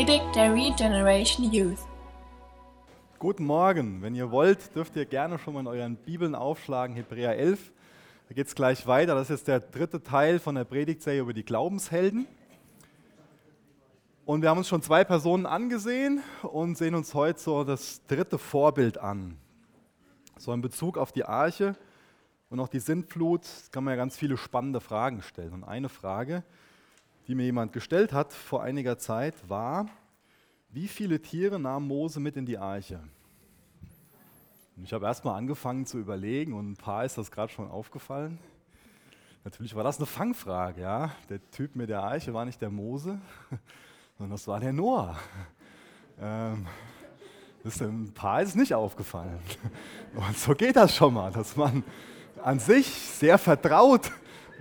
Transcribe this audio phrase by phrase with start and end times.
[0.00, 1.80] Predigt der Regeneration Youth.
[3.18, 4.00] Guten Morgen.
[4.00, 7.70] Wenn ihr wollt, dürft ihr gerne schon mal in euren Bibeln aufschlagen, Hebräer 11.
[8.26, 9.14] Da geht es gleich weiter.
[9.14, 12.26] Das ist der dritte Teil von der Predigtserie über die Glaubenshelden.
[14.24, 18.38] Und wir haben uns schon zwei Personen angesehen und sehen uns heute so das dritte
[18.38, 19.36] Vorbild an.
[20.38, 21.76] So in Bezug auf die Arche
[22.48, 25.52] und auch die Sintflut kann man ja ganz viele spannende Fragen stellen.
[25.52, 26.42] Und eine Frage,
[27.30, 29.86] die mir jemand gestellt hat vor einiger Zeit, war,
[30.70, 32.98] wie viele Tiere nahm Mose mit in die Arche?
[34.76, 38.40] Und ich habe erstmal angefangen zu überlegen und ein paar ist das gerade schon aufgefallen.
[39.44, 41.12] Natürlich war das eine Fangfrage, ja.
[41.28, 43.20] Der Typ mit der Eiche war nicht der Mose,
[44.18, 45.16] sondern das war der Noah.
[46.20, 46.66] Ähm,
[47.62, 49.38] ist ein paar ist nicht aufgefallen.
[50.16, 51.84] Und so geht das schon mal, dass man
[52.42, 54.10] an sich sehr vertraut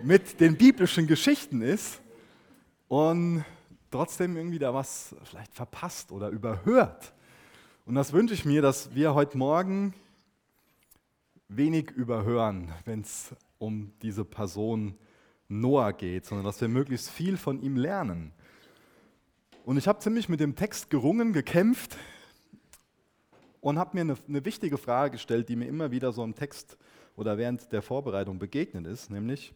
[0.03, 1.99] mit den biblischen Geschichten ist
[2.89, 3.45] und
[3.91, 7.13] trotzdem irgendwie da was vielleicht verpasst oder überhört.
[7.85, 9.93] Und das wünsche ich mir, dass wir heute Morgen
[11.47, 14.95] wenig überhören, wenn es um diese Person
[15.47, 18.33] Noah geht, sondern dass wir möglichst viel von ihm lernen.
[19.65, 21.97] Und ich habe ziemlich mit dem Text gerungen, gekämpft
[23.61, 26.77] und habe mir eine, eine, wichtige Frage gestellt, die mir immer wieder so im Text
[27.15, 29.53] oder während der Vorbereitung begegnet ist, nämlich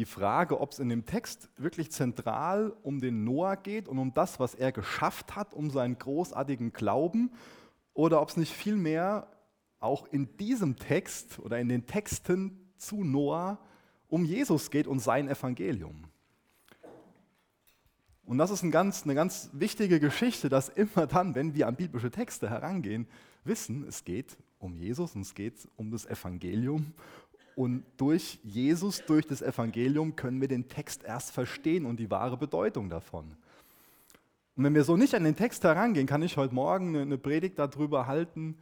[0.00, 4.14] die Frage, ob es in dem Text wirklich zentral um den Noah geht und um
[4.14, 7.30] das, was er geschafft hat, um seinen großartigen Glauben,
[7.92, 9.26] oder ob es nicht vielmehr
[9.78, 13.58] auch in diesem Text oder in den Texten zu Noah
[14.08, 16.04] um Jesus geht und sein Evangelium.
[18.24, 21.76] Und das ist ein ganz, eine ganz wichtige Geschichte, dass immer dann, wenn wir an
[21.76, 23.06] biblische Texte herangehen,
[23.44, 26.94] wissen, es geht um Jesus und es geht um das Evangelium.
[27.56, 32.36] Und durch Jesus, durch das Evangelium können wir den Text erst verstehen und die wahre
[32.36, 33.36] Bedeutung davon.
[34.56, 37.58] Und wenn wir so nicht an den Text herangehen, kann ich heute Morgen eine Predigt
[37.58, 38.58] darüber halten,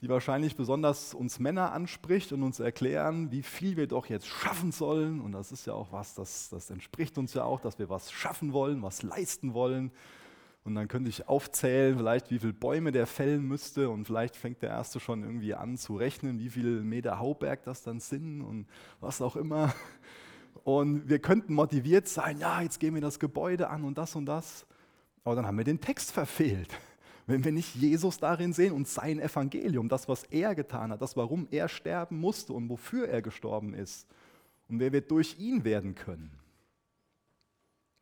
[0.00, 4.72] die wahrscheinlich besonders uns Männer anspricht und uns erklären, wie viel wir doch jetzt schaffen
[4.72, 5.20] sollen.
[5.20, 8.10] Und das ist ja auch was, das, das entspricht uns ja auch, dass wir was
[8.10, 9.92] schaffen wollen, was leisten wollen.
[10.64, 14.60] Und dann könnte ich aufzählen, vielleicht wie viele Bäume der fällen müsste und vielleicht fängt
[14.62, 18.66] der Erste schon irgendwie an zu rechnen, wie viele Meter Hauberg das dann sind und
[19.00, 19.74] was auch immer.
[20.64, 24.26] Und wir könnten motiviert sein, ja, jetzt gehen wir das Gebäude an und das und
[24.26, 24.66] das.
[25.24, 26.68] Aber dann haben wir den Text verfehlt.
[27.26, 31.16] Wenn wir nicht Jesus darin sehen und sein Evangelium, das, was er getan hat, das,
[31.16, 34.06] warum er sterben musste und wofür er gestorben ist
[34.68, 36.30] und wer wir durch ihn werden können.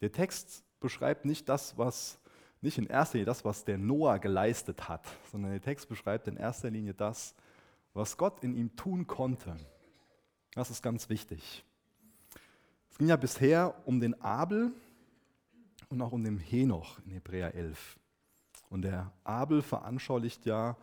[0.00, 2.18] Der Text beschreibt nicht das, was
[2.60, 6.36] nicht in erster Linie das, was der Noah geleistet hat, sondern der Text beschreibt in
[6.36, 7.34] erster Linie das,
[7.94, 9.56] was Gott in ihm tun konnte.
[10.54, 11.64] Das ist ganz wichtig.
[12.90, 14.72] Es ging ja bisher um den Abel
[15.88, 17.98] und auch um den Henoch in Hebräer 11.
[18.70, 20.76] Und der Abel veranschaulicht ja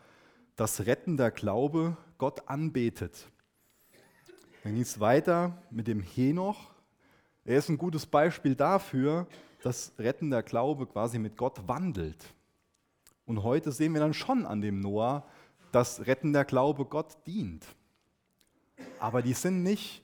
[0.56, 3.28] das Retten der Glaube, Gott anbetet.
[4.64, 6.74] Dann ging es weiter mit dem Henoch.
[7.44, 9.28] Er ist ein gutes Beispiel dafür,
[9.66, 12.24] dass rettender Glaube quasi mit Gott wandelt.
[13.26, 15.26] Und heute sehen wir dann schon an dem Noah,
[15.72, 17.66] dass rettender Glaube Gott dient.
[19.00, 20.04] Aber die sind nicht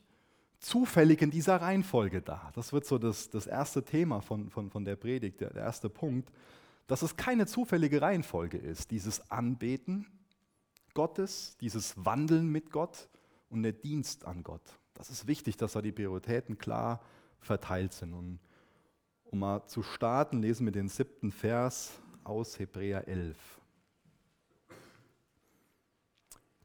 [0.59, 2.51] zufällig in dieser Reihenfolge da.
[2.55, 5.89] Das wird so das, das erste Thema von, von, von der Predigt, der, der erste
[5.89, 6.31] Punkt
[6.91, 10.07] dass es keine zufällige Reihenfolge ist, dieses Anbeten
[10.93, 13.07] Gottes, dieses Wandeln mit Gott
[13.49, 14.77] und der Dienst an Gott.
[14.95, 17.01] Das ist wichtig, dass da die Prioritäten klar
[17.39, 18.13] verteilt sind.
[18.13, 18.39] Und
[19.31, 23.37] um mal zu starten, lesen wir den siebten Vers aus Hebräer 11.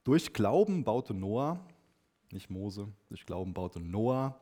[0.02, 1.60] Durch Glauben baute Noah,
[2.32, 4.38] nicht Mose, durch Glauben baute Noah,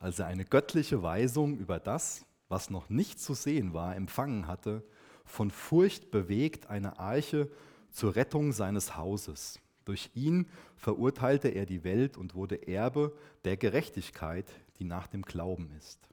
[0.00, 4.84] als er eine göttliche Weisung über das, was noch nicht zu sehen war, empfangen hatte,
[5.24, 7.48] von Furcht bewegt eine Arche
[7.90, 9.60] zur Rettung seines Hauses.
[9.84, 15.70] Durch ihn verurteilte er die Welt und wurde Erbe der Gerechtigkeit, die nach dem Glauben
[15.78, 16.11] ist.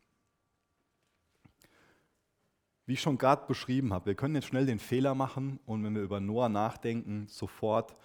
[2.90, 5.94] Wie ich schon gerade beschrieben habe, wir können jetzt schnell den Fehler machen und wenn
[5.94, 7.96] wir über Noah nachdenken, sofort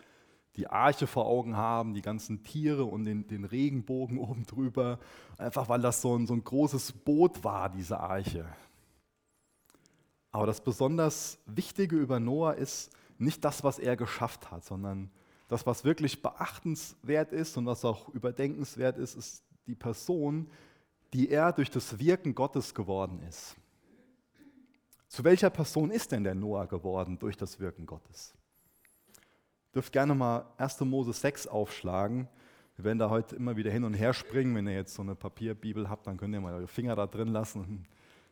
[0.56, 4.98] die Arche vor Augen haben, die ganzen Tiere und den, den Regenbogen oben drüber,
[5.38, 8.44] einfach weil das so ein, so ein großes Boot war, diese Arche.
[10.30, 15.10] Aber das besonders Wichtige über Noah ist nicht das, was er geschafft hat, sondern
[15.48, 20.50] das, was wirklich beachtenswert ist und was auch überdenkenswert ist, ist die Person,
[21.14, 23.56] die er durch das Wirken Gottes geworden ist.
[25.14, 28.34] Zu welcher Person ist denn der Noah geworden durch das Wirken Gottes?
[29.68, 30.80] Ihr dürft gerne mal 1.
[30.80, 32.26] Mose 6 aufschlagen.
[32.74, 34.56] Wir werden da heute immer wieder hin und her springen.
[34.56, 37.28] Wenn ihr jetzt so eine Papierbibel habt, dann könnt ihr mal eure Finger da drin
[37.28, 37.86] lassen und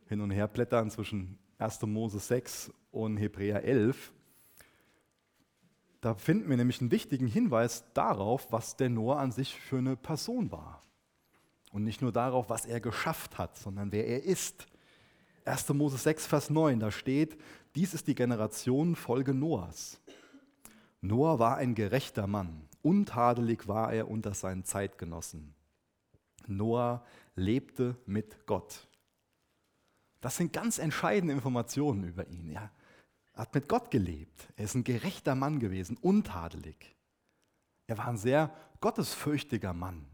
[0.09, 1.83] hin und her blättern zwischen 1.
[1.83, 4.13] Mose 6 und Hebräer 11.
[6.01, 9.95] Da finden wir nämlich einen wichtigen Hinweis darauf, was der Noah an sich für eine
[9.95, 10.83] Person war.
[11.71, 14.67] Und nicht nur darauf, was er geschafft hat, sondern wer er ist.
[15.45, 15.69] 1.
[15.71, 17.39] Mose 6, Vers 9, da steht,
[17.75, 20.01] dies ist die Generation Folge Noahs.
[21.01, 25.55] Noah war ein gerechter Mann, untadelig war er unter seinen Zeitgenossen.
[26.47, 27.05] Noah
[27.35, 28.89] lebte mit Gott.
[30.21, 32.51] Das sind ganz entscheidende Informationen über ihn.
[32.51, 32.71] Ja.
[33.35, 34.49] Er hat mit Gott gelebt.
[34.57, 36.95] Er ist ein gerechter Mann gewesen, untadelig.
[37.87, 40.07] Er war ein sehr gottesfürchtiger Mann.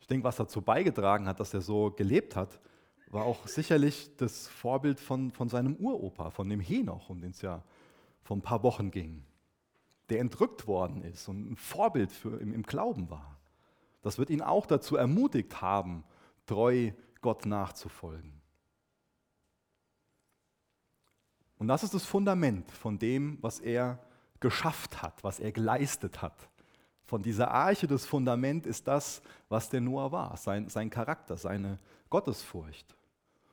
[0.00, 2.60] Ich denke, was dazu beigetragen hat, dass er so gelebt hat,
[3.10, 7.42] war auch sicherlich das Vorbild von, von seinem Uropa, von dem Henoch, um den es
[7.42, 7.62] ja
[8.22, 9.24] vor ein paar Wochen ging,
[10.08, 13.36] der entrückt worden ist und ein Vorbild für, im, im Glauben war.
[14.02, 16.04] Das wird ihn auch dazu ermutigt haben,
[16.46, 18.40] treu Gott nachzufolgen.
[21.58, 23.98] Und das ist das Fundament von dem, was er
[24.38, 26.48] geschafft hat, was er geleistet hat.
[27.04, 31.78] Von dieser Arche, das Fundament ist das, was der Noah war, sein, sein Charakter, seine
[32.08, 32.96] Gottesfurcht.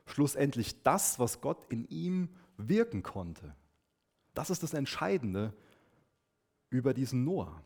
[0.08, 3.54] Schlussendlich das, was Gott in ihm wirken konnte.
[4.34, 5.52] Das ist das Entscheidende
[6.70, 7.62] über diesen Noah.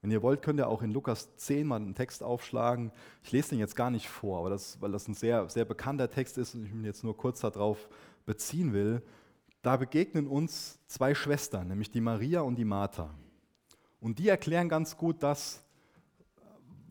[0.00, 2.92] Wenn ihr wollt, könnt ihr auch in Lukas 10 mal einen Text aufschlagen.
[3.24, 6.08] Ich lese den jetzt gar nicht vor, aber das, weil das ein sehr, sehr bekannter
[6.08, 7.88] Text ist und ich mich jetzt nur kurz darauf
[8.24, 9.02] beziehen will.
[9.62, 13.12] Da begegnen uns zwei Schwestern, nämlich die Maria und die Martha.
[13.98, 15.64] Und die erklären ganz gut das,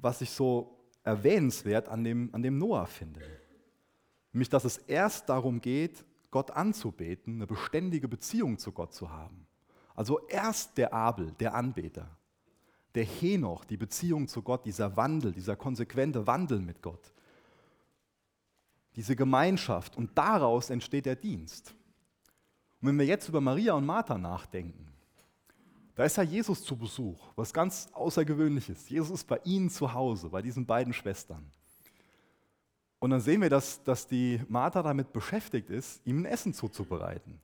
[0.02, 0.75] was ich so
[1.06, 3.22] erwähnenswert an dem, an dem Noah finde.
[4.34, 9.48] Nämlich, dass es erst darum geht, Gott anzubeten, eine beständige Beziehung zu Gott zu haben.
[9.96, 12.10] Also erst der Abel, der Anbeter
[12.96, 17.12] der Henoch, die Beziehung zu Gott, dieser Wandel, dieser konsequente Wandel mit Gott,
[18.96, 21.76] diese Gemeinschaft und daraus entsteht der Dienst.
[22.82, 24.88] Und wenn wir jetzt über Maria und Martha nachdenken,
[25.96, 28.90] da ist ja Jesus zu Besuch, was ganz Außergewöhnliches.
[28.90, 31.50] Jesus ist bei ihnen zu Hause, bei diesen beiden Schwestern.
[33.00, 37.40] Und dann sehen wir, dass, dass die Martha damit beschäftigt ist, ihm ein Essen zuzubereiten.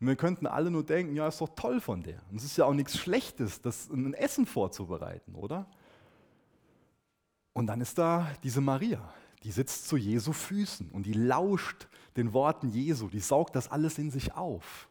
[0.00, 2.20] Und wir könnten alle nur denken, ja, ist doch toll von der.
[2.30, 5.66] Und es ist ja auch nichts Schlechtes, das ein Essen vorzubereiten, oder?
[7.54, 9.14] Und dann ist da diese Maria,
[9.44, 13.98] die sitzt zu Jesu Füßen und die lauscht den Worten Jesu, die saugt das alles
[13.98, 14.88] in sich auf.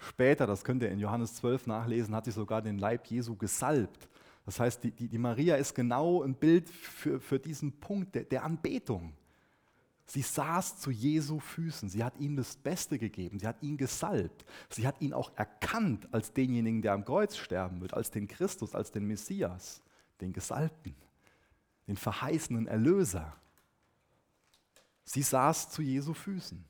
[0.00, 4.08] Später, das könnt ihr in Johannes 12 nachlesen, hat sie sogar den Leib Jesu gesalbt.
[4.46, 8.24] Das heißt, die, die, die Maria ist genau ein Bild für, für diesen Punkt der,
[8.24, 9.12] der Anbetung.
[10.06, 11.88] Sie saß zu Jesu Füßen.
[11.88, 13.38] Sie hat ihm das Beste gegeben.
[13.38, 14.44] Sie hat ihn gesalbt.
[14.70, 18.74] Sie hat ihn auch erkannt als denjenigen, der am Kreuz sterben wird, als den Christus,
[18.74, 19.82] als den Messias,
[20.20, 20.96] den Gesalbten,
[21.86, 23.36] den verheißenen Erlöser.
[25.04, 26.64] Sie saß zu Jesu Füßen.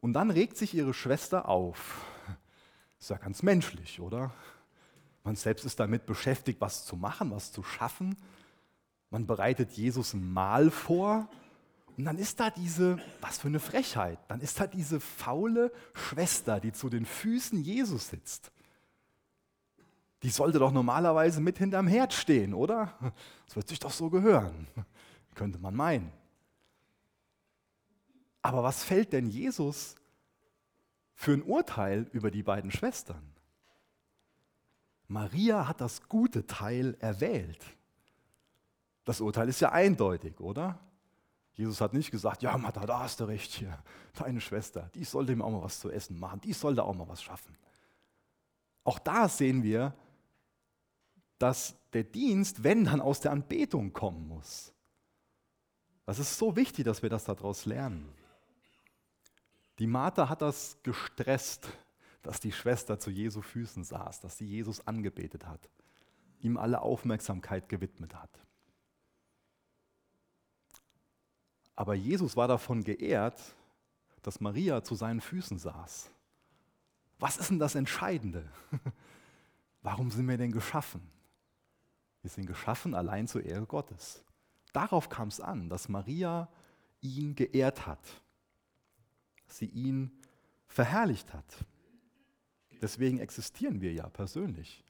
[0.00, 2.04] Und dann regt sich ihre Schwester auf.
[3.00, 4.32] Ist ja ganz menschlich, oder?
[5.24, 8.16] Man selbst ist damit beschäftigt, was zu machen, was zu schaffen.
[9.10, 11.28] Man bereitet Jesus ein Mahl vor
[11.96, 16.60] und dann ist da diese, was für eine Frechheit, dann ist da diese faule Schwester,
[16.60, 18.52] die zu den Füßen Jesus sitzt.
[20.22, 22.94] Die sollte doch normalerweise mit hinterm Herd stehen, oder?
[23.46, 24.66] Das wird sich doch so gehören,
[25.34, 26.12] könnte man meinen.
[28.42, 29.96] Aber was fällt denn Jesus
[31.20, 33.22] für ein Urteil über die beiden Schwestern?
[35.06, 37.62] Maria hat das gute Teil erwählt.
[39.04, 40.78] Das Urteil ist ja eindeutig, oder?
[41.52, 43.82] Jesus hat nicht gesagt, ja, Martha, da hast du recht hier.
[44.14, 47.06] Deine Schwester, die sollte ihm auch mal was zu essen machen, die sollte auch mal
[47.06, 47.54] was schaffen.
[48.82, 49.94] Auch da sehen wir,
[51.36, 54.72] dass der Dienst, wenn dann aus der Anbetung kommen muss.
[56.06, 58.10] Das ist so wichtig, dass wir das daraus lernen.
[59.80, 61.66] Die Martha hat das gestresst,
[62.20, 65.70] dass die Schwester zu Jesu Füßen saß, dass sie Jesus angebetet hat,
[66.40, 68.30] ihm alle Aufmerksamkeit gewidmet hat.
[71.74, 73.40] Aber Jesus war davon geehrt,
[74.20, 76.10] dass Maria zu seinen Füßen saß.
[77.18, 78.46] Was ist denn das Entscheidende?
[79.82, 81.00] Warum sind wir denn geschaffen?
[82.20, 84.22] Wir sind geschaffen allein zur Ehre Gottes.
[84.74, 86.50] Darauf kam es an, dass Maria
[87.00, 88.20] ihn geehrt hat,
[89.52, 90.10] sie ihn
[90.66, 91.64] verherrlicht hat.
[92.82, 94.84] Deswegen existieren wir ja persönlich.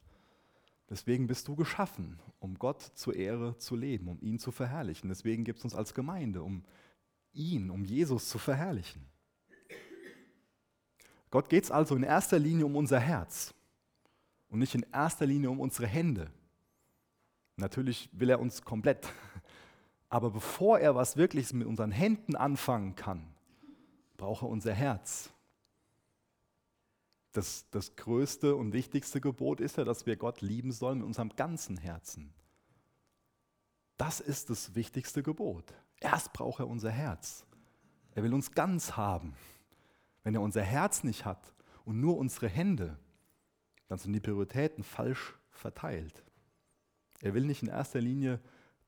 [0.89, 5.09] Deswegen bist du geschaffen, um Gott zur Ehre zu leben, um ihn zu verherrlichen.
[5.09, 6.63] Deswegen gibt es uns als Gemeinde, um
[7.33, 9.05] ihn, um Jesus zu verherrlichen.
[11.29, 13.53] Gott geht es also in erster Linie um unser Herz
[14.49, 16.29] und nicht in erster Linie um unsere Hände.
[17.55, 19.07] Natürlich will er uns komplett,
[20.11, 23.33] Aber bevor er was wirklich mit unseren Händen anfangen kann,
[24.21, 25.31] braucht er unser Herz.
[27.31, 31.29] Das, das größte und wichtigste Gebot ist ja, dass wir Gott lieben sollen mit unserem
[31.35, 32.31] ganzen Herzen.
[33.97, 35.73] Das ist das wichtigste Gebot.
[35.99, 37.47] Erst braucht er unser Herz.
[38.13, 39.33] Er will uns ganz haben.
[40.23, 41.51] Wenn er unser Herz nicht hat
[41.83, 42.99] und nur unsere Hände,
[43.87, 46.23] dann sind die Prioritäten falsch verteilt.
[47.21, 48.39] Er will nicht in erster Linie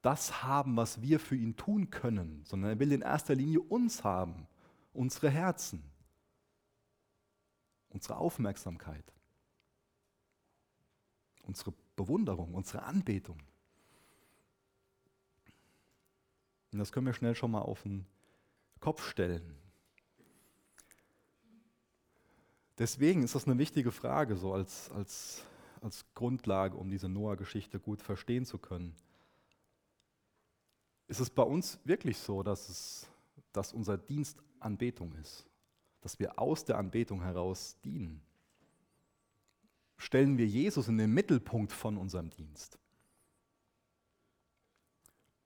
[0.04, 4.04] das haben, was wir für ihn tun können, sondern er will in erster Linie uns
[4.04, 4.48] haben,
[4.94, 5.84] unsere Herzen,
[7.90, 9.06] unsere Aufmerksamkeit,
[11.44, 13.40] unsere Bewunderung, unsere Anbetung.
[16.72, 18.06] Und das können wir schnell schon mal auf den
[18.80, 19.56] Kopf stellen.
[22.80, 25.44] Deswegen ist das eine wichtige Frage, so als, als,
[25.82, 28.96] als Grundlage, um diese Noah-Geschichte gut verstehen zu können.
[31.08, 33.08] Ist es bei uns wirklich so, dass, es,
[33.52, 35.46] dass unser Dienst Anbetung ist?
[36.02, 38.22] Dass wir aus der Anbetung heraus dienen?
[39.98, 42.78] Stellen wir Jesus in den Mittelpunkt von unserem Dienst?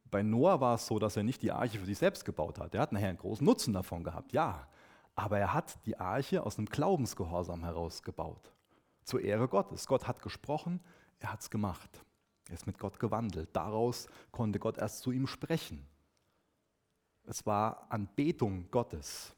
[0.10, 2.74] Bei Noah war es so, dass er nicht die Arche für sich selbst gebaut hat.
[2.74, 4.68] Er hat nachher einen großen Nutzen davon gehabt, ja.
[5.16, 8.54] Aber er hat die Arche aus einem Glaubensgehorsam heraus gebaut.
[9.04, 9.88] Zur Ehre Gottes.
[9.88, 10.80] Gott hat gesprochen,
[11.20, 12.04] er hat es gemacht.
[12.48, 13.50] Er ist mit Gott gewandelt.
[13.54, 15.86] Daraus konnte Gott erst zu ihm sprechen.
[17.28, 19.36] Es war Anbetung Gottes.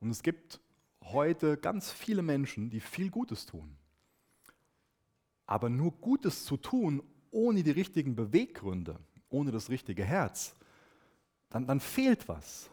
[0.00, 0.60] Und es gibt
[1.04, 3.76] heute ganz viele Menschen, die viel Gutes tun.
[5.46, 7.00] Aber nur Gutes zu tun,
[7.30, 8.98] ohne die richtigen Beweggründe,
[9.28, 10.56] ohne das richtige Herz,
[11.48, 12.68] dann, dann fehlt was.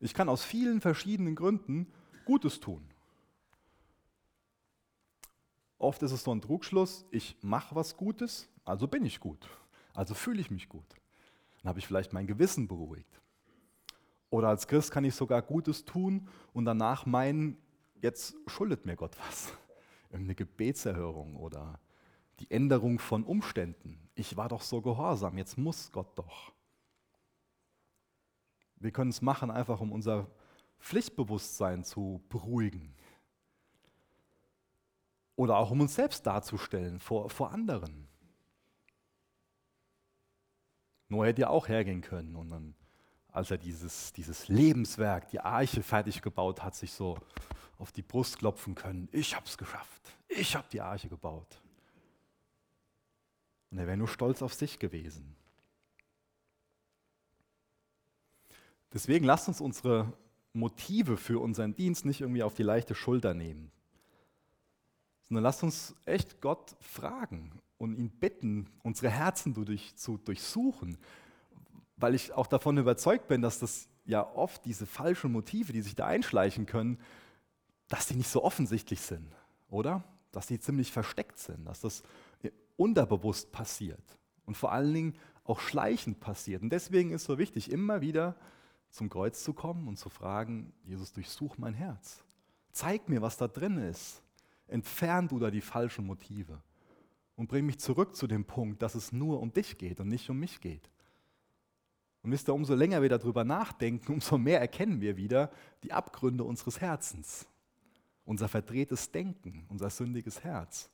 [0.00, 1.86] Ich kann aus vielen verschiedenen Gründen
[2.24, 2.82] Gutes tun.
[5.78, 9.48] Oft ist es so ein Trugschluss, ich mache was Gutes, also bin ich gut,
[9.94, 10.96] also fühle ich mich gut.
[11.62, 13.20] Dann habe ich vielleicht mein Gewissen beruhigt.
[14.30, 17.56] Oder als Christ kann ich sogar Gutes tun und danach meinen,
[18.02, 19.52] jetzt schuldet mir Gott was.
[20.10, 21.80] Irgendeine Gebetserhörung oder
[22.40, 24.08] die Änderung von Umständen.
[24.14, 26.52] Ich war doch so gehorsam, jetzt muss Gott doch.
[28.76, 30.30] Wir können es machen, einfach um unser
[30.78, 32.94] Pflichtbewusstsein zu beruhigen.
[35.34, 38.07] Oder auch um uns selbst darzustellen vor, vor anderen.
[41.08, 42.74] Noah hätte ja auch hergehen können und dann,
[43.32, 47.18] als er dieses, dieses Lebenswerk, die Arche fertig gebaut hat, sich so
[47.78, 49.08] auf die Brust klopfen können.
[49.12, 50.02] Ich habe es geschafft.
[50.28, 51.62] Ich habe die Arche gebaut.
[53.70, 55.34] Und er wäre nur stolz auf sich gewesen.
[58.92, 60.12] Deswegen lasst uns unsere
[60.52, 63.70] Motive für unseren Dienst nicht irgendwie auf die leichte Schulter nehmen,
[65.24, 70.98] sondern lasst uns echt Gott fragen und ihn bitten, unsere Herzen durch, zu durchsuchen,
[71.96, 75.94] weil ich auch davon überzeugt bin, dass das ja oft diese falschen Motive, die sich
[75.94, 76.98] da einschleichen können,
[77.88, 79.34] dass die nicht so offensichtlich sind,
[79.70, 80.04] oder?
[80.32, 82.02] Dass die ziemlich versteckt sind, dass das
[82.76, 86.62] unterbewusst passiert und vor allen Dingen auch schleichend passiert.
[86.62, 88.36] Und deswegen ist so wichtig, immer wieder
[88.90, 92.24] zum Kreuz zu kommen und zu fragen, Jesus, durchsuch mein Herz.
[92.72, 94.22] Zeig mir, was da drin ist.
[94.66, 96.62] Entfern du da die falschen Motive
[97.38, 100.28] und bring mich zurück zu dem Punkt, dass es nur um dich geht und nicht
[100.28, 100.90] um mich geht.
[102.22, 105.50] Und wisst ihr, umso länger wir darüber nachdenken, umso mehr erkennen wir wieder
[105.82, 107.48] die Abgründe unseres Herzens.
[108.26, 110.90] Unser verdrehtes Denken, unser sündiges Herz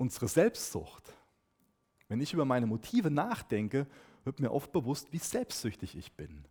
[0.00, 1.14] unsere Selbstsucht.
[2.08, 3.86] Wenn ich über meine Motive nachdenke,
[4.24, 6.44] wird mir oft bewusst, wie selbstsüchtig ich bin.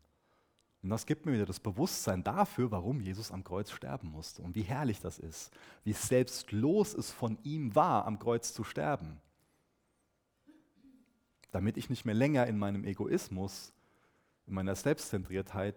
[0.82, 4.56] Und das gibt mir wieder das Bewusstsein dafür, warum Jesus am Kreuz sterben musste und
[4.56, 5.52] wie herrlich das ist,
[5.84, 9.20] wie selbstlos es von ihm war, am Kreuz zu sterben.
[11.52, 13.74] Damit ich nicht mehr länger in meinem Egoismus,
[14.48, 15.76] in meiner Selbstzentriertheit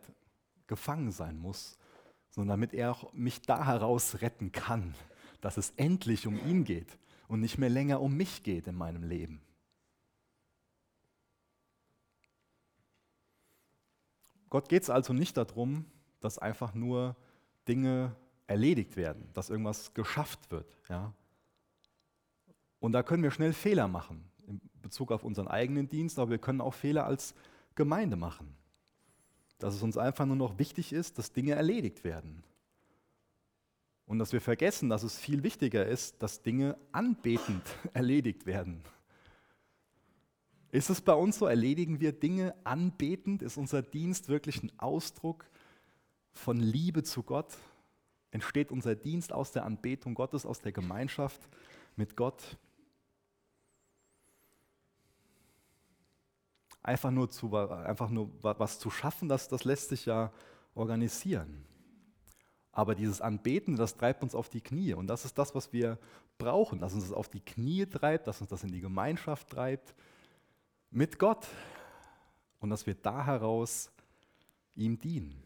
[0.68, 1.78] gefangen sein muss,
[2.30, 4.94] sondern damit er auch mich da heraus retten kann,
[5.40, 9.02] dass es endlich um ihn geht und nicht mehr länger um mich geht in meinem
[9.02, 9.42] Leben.
[14.52, 15.86] Gott geht es also nicht darum,
[16.20, 17.16] dass einfach nur
[17.66, 18.14] Dinge
[18.46, 20.76] erledigt werden, dass irgendwas geschafft wird.
[20.90, 21.14] Ja?
[22.78, 26.38] Und da können wir schnell Fehler machen in Bezug auf unseren eigenen Dienst, aber wir
[26.38, 27.34] können auch Fehler als
[27.76, 28.54] Gemeinde machen.
[29.58, 32.44] Dass es uns einfach nur noch wichtig ist, dass Dinge erledigt werden.
[34.04, 37.62] Und dass wir vergessen, dass es viel wichtiger ist, dass Dinge anbetend
[37.94, 38.82] erledigt werden.
[40.72, 41.46] Ist es bei uns so?
[41.46, 43.42] Erledigen wir Dinge anbetend?
[43.42, 45.44] Ist unser Dienst wirklich ein Ausdruck
[46.32, 47.56] von Liebe zu Gott?
[48.32, 51.40] Entsteht unser Dienst aus der Anbetung Gottes, aus der Gemeinschaft
[51.94, 52.56] mit Gott?
[56.82, 60.32] einfach nur, zu, einfach nur was zu schaffen, das, das lässt sich ja
[60.74, 61.64] organisieren.
[62.72, 64.94] Aber dieses Anbeten, das treibt uns auf die Knie.
[64.94, 65.98] Und das ist das, was wir
[66.38, 69.94] brauchen, dass uns das auf die Knie treibt, dass uns das in die Gemeinschaft treibt
[70.92, 71.48] mit Gott.
[72.60, 73.90] Und dass wir da heraus
[74.76, 75.42] ihm dienen.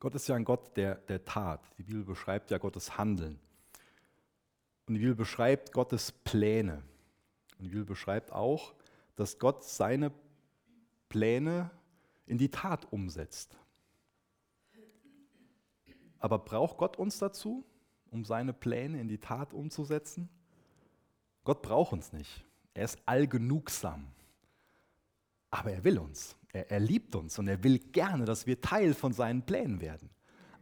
[0.00, 1.60] Gott ist ja ein Gott der, der Tat.
[1.76, 3.38] Die Bibel beschreibt ja Gottes Handeln.
[4.86, 6.82] Und die Bibel beschreibt Gottes Pläne.
[7.58, 8.72] Und die Bibel beschreibt auch,
[9.16, 10.12] dass Gott seine
[11.08, 11.70] Pläne
[12.26, 13.58] in die Tat umsetzt.
[16.20, 17.64] Aber braucht Gott uns dazu,
[18.10, 20.28] um seine Pläne in die Tat umzusetzen?
[21.44, 22.47] Gott braucht uns nicht.
[22.78, 24.06] Er ist allgenugsam.
[25.50, 26.36] Aber er will uns.
[26.52, 30.10] Er, er liebt uns und er will gerne, dass wir Teil von seinen Plänen werden.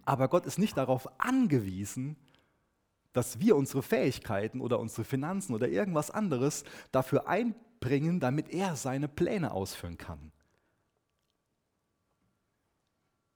[0.06, 2.16] Aber Gott ist nicht darauf angewiesen,
[3.12, 9.08] dass wir unsere Fähigkeiten oder unsere Finanzen oder irgendwas anderes dafür einbringen, damit er seine
[9.08, 10.32] Pläne ausführen kann.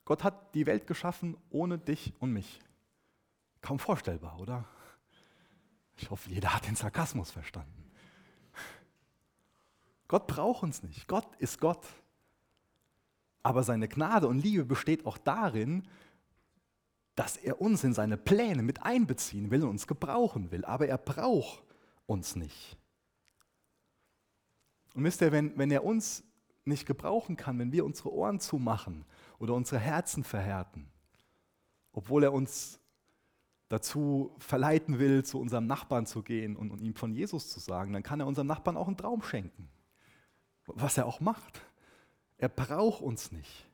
[0.07, 2.61] Gott hat die Welt geschaffen ohne dich und mich.
[3.61, 4.65] Kaum vorstellbar, oder?
[5.99, 7.90] Ich hoffe, jeder hat den Sarkasmus verstanden.
[10.11, 11.07] Gott braucht uns nicht.
[11.07, 11.87] Gott ist Gott.
[13.45, 15.87] Aber seine Gnade und Liebe besteht auch darin,
[17.15, 20.65] dass er uns in seine Pläne mit einbeziehen will und uns gebrauchen will.
[20.65, 21.63] Aber er braucht
[22.07, 22.77] uns nicht.
[24.97, 26.25] Und wisst ihr, wenn, wenn er uns
[26.65, 29.05] nicht gebrauchen kann, wenn wir unsere Ohren zumachen
[29.39, 30.91] oder unsere Herzen verhärten,
[31.93, 32.81] obwohl er uns
[33.69, 37.93] dazu verleiten will, zu unserem Nachbarn zu gehen und, und ihm von Jesus zu sagen,
[37.93, 39.69] dann kann er unserem Nachbarn auch einen Traum schenken.
[40.77, 41.61] Was er auch macht.
[42.39, 43.67] Er braucht uns nicht.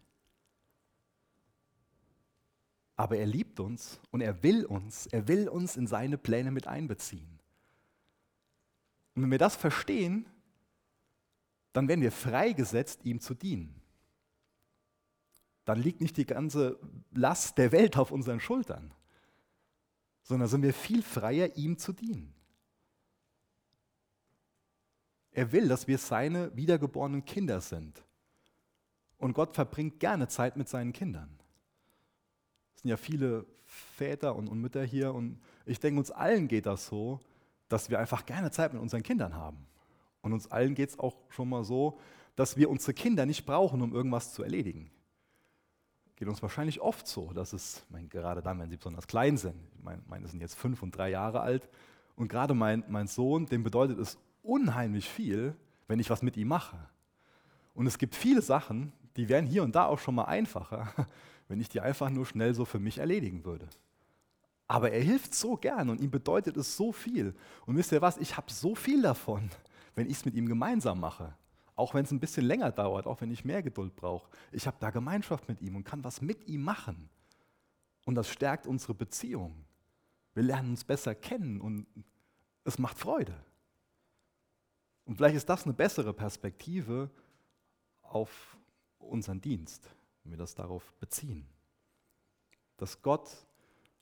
[2.96, 6.66] Aber er liebt uns und er will uns, er will uns in seine Pläne mit
[6.66, 7.38] einbeziehen.
[9.14, 10.26] Und wenn wir das verstehen,
[11.72, 13.82] dann werden wir freigesetzt, ihm zu dienen.
[15.66, 16.78] Dann liegt nicht die ganze
[17.12, 18.94] Last der Welt auf unseren Schultern,
[20.22, 22.35] sondern sind wir viel freier, ihm zu dienen.
[25.36, 28.02] Er will, dass wir seine wiedergeborenen Kinder sind.
[29.18, 31.28] Und Gott verbringt gerne Zeit mit seinen Kindern.
[32.74, 36.86] Es sind ja viele Väter und, Mütter hier und ich denke, uns allen geht das
[36.86, 37.20] so,
[37.68, 39.66] dass wir einfach gerne Zeit mit unseren Kindern haben.
[40.22, 42.00] Und uns allen geht es auch schon mal so,
[42.34, 44.90] dass wir unsere Kinder nicht brauchen, um irgendwas zu erledigen.
[46.16, 49.56] Geht uns wahrscheinlich oft so, dass es, mein, gerade dann, wenn sie besonders klein sind,
[49.82, 51.68] meine, meine sind jetzt fünf und drei Jahre alt,
[52.14, 54.16] und gerade mein, mein Sohn, dem bedeutet es
[54.46, 55.54] unheimlich viel,
[55.88, 56.78] wenn ich was mit ihm mache.
[57.74, 60.92] Und es gibt viele Sachen, die wären hier und da auch schon mal einfacher,
[61.48, 63.68] wenn ich die einfach nur schnell so für mich erledigen würde.
[64.68, 67.34] Aber er hilft so gern und ihm bedeutet es so viel.
[67.66, 69.50] Und wisst ihr was, ich habe so viel davon,
[69.94, 71.34] wenn ich es mit ihm gemeinsam mache.
[71.74, 74.28] Auch wenn es ein bisschen länger dauert, auch wenn ich mehr Geduld brauche.
[74.50, 77.08] Ich habe da Gemeinschaft mit ihm und kann was mit ihm machen.
[78.06, 79.54] Und das stärkt unsere Beziehung.
[80.32, 81.86] Wir lernen uns besser kennen und
[82.64, 83.34] es macht Freude.
[85.06, 87.08] Und vielleicht ist das eine bessere Perspektive
[88.02, 88.58] auf
[88.98, 89.88] unseren Dienst,
[90.22, 91.46] wenn wir das darauf beziehen.
[92.76, 93.30] Dass Gott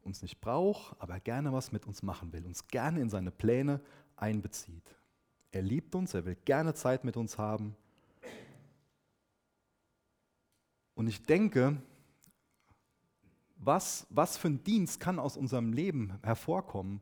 [0.02, 3.80] uns nicht braucht, aber gerne was mit uns machen will, uns gerne in seine Pläne
[4.16, 4.96] einbezieht.
[5.52, 7.76] Er liebt uns, er will gerne Zeit mit uns haben.
[10.94, 11.76] Und ich denke,
[13.56, 17.00] was, was für ein Dienst kann aus unserem Leben hervorkommen,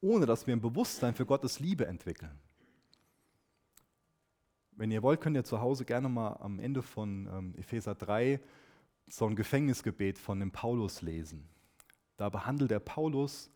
[0.00, 2.38] ohne dass wir ein Bewusstsein für Gottes Liebe entwickeln?
[4.76, 8.40] Wenn ihr wollt, könnt ihr zu Hause gerne mal am Ende von ähm, Epheser 3
[9.06, 11.48] so ein Gefängnisgebet von dem Paulus lesen.
[12.16, 13.50] Da behandelt der Paulus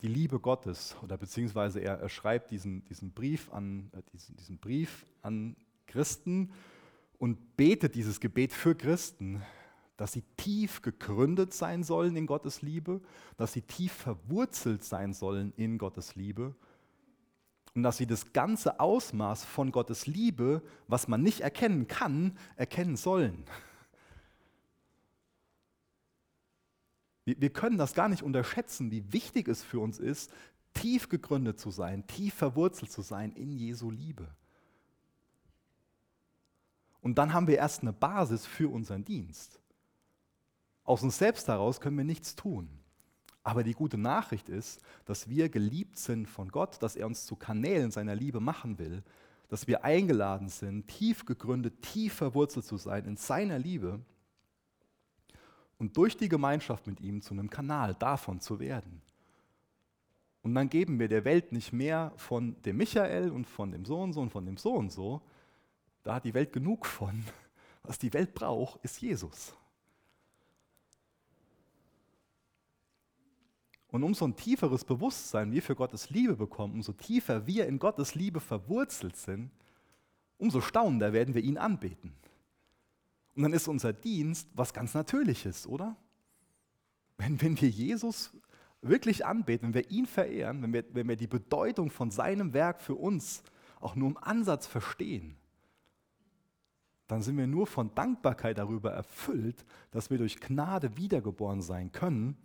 [0.00, 4.58] die Liebe Gottes oder beziehungsweise er, er schreibt diesen, diesen, Brief an, äh, diesen, diesen
[4.58, 6.52] Brief an Christen
[7.18, 9.42] und betet dieses Gebet für Christen,
[9.96, 13.00] dass sie tief gegründet sein sollen in Gottes Liebe,
[13.36, 16.54] dass sie tief verwurzelt sein sollen in Gottes Liebe
[17.76, 22.96] und dass sie das ganze Ausmaß von Gottes Liebe, was man nicht erkennen kann, erkennen
[22.96, 23.44] sollen.
[27.26, 30.32] Wir können das gar nicht unterschätzen, wie wichtig es für uns ist,
[30.72, 34.26] tief gegründet zu sein, tief verwurzelt zu sein in Jesu Liebe.
[37.02, 39.60] Und dann haben wir erst eine Basis für unseren Dienst.
[40.82, 42.70] Aus uns selbst heraus können wir nichts tun.
[43.46, 47.36] Aber die gute Nachricht ist, dass wir geliebt sind von Gott, dass er uns zu
[47.36, 49.04] Kanälen seiner Liebe machen will,
[49.48, 54.00] dass wir eingeladen sind, tief gegründet, tief verwurzelt zu sein in seiner Liebe
[55.78, 59.00] und durch die Gemeinschaft mit ihm zu einem Kanal davon zu werden.
[60.42, 64.00] Und dann geben wir der Welt nicht mehr von dem Michael und von dem so
[64.00, 65.22] und so und von dem so und so.
[66.02, 67.24] Da hat die Welt genug von.
[67.84, 69.54] Was die Welt braucht, ist Jesus.
[73.96, 78.14] Und umso ein tieferes Bewusstsein wir für Gottes Liebe bekommen, umso tiefer wir in Gottes
[78.14, 79.50] Liebe verwurzelt sind,
[80.36, 82.12] umso staunender werden wir ihn anbeten.
[83.34, 85.96] Und dann ist unser Dienst was ganz Natürliches, oder?
[87.16, 88.36] Wenn, wenn wir Jesus
[88.82, 92.82] wirklich anbeten, wenn wir ihn verehren, wenn wir, wenn wir die Bedeutung von seinem Werk
[92.82, 93.42] für uns
[93.80, 95.36] auch nur im Ansatz verstehen,
[97.06, 102.36] dann sind wir nur von Dankbarkeit darüber erfüllt, dass wir durch Gnade wiedergeboren sein können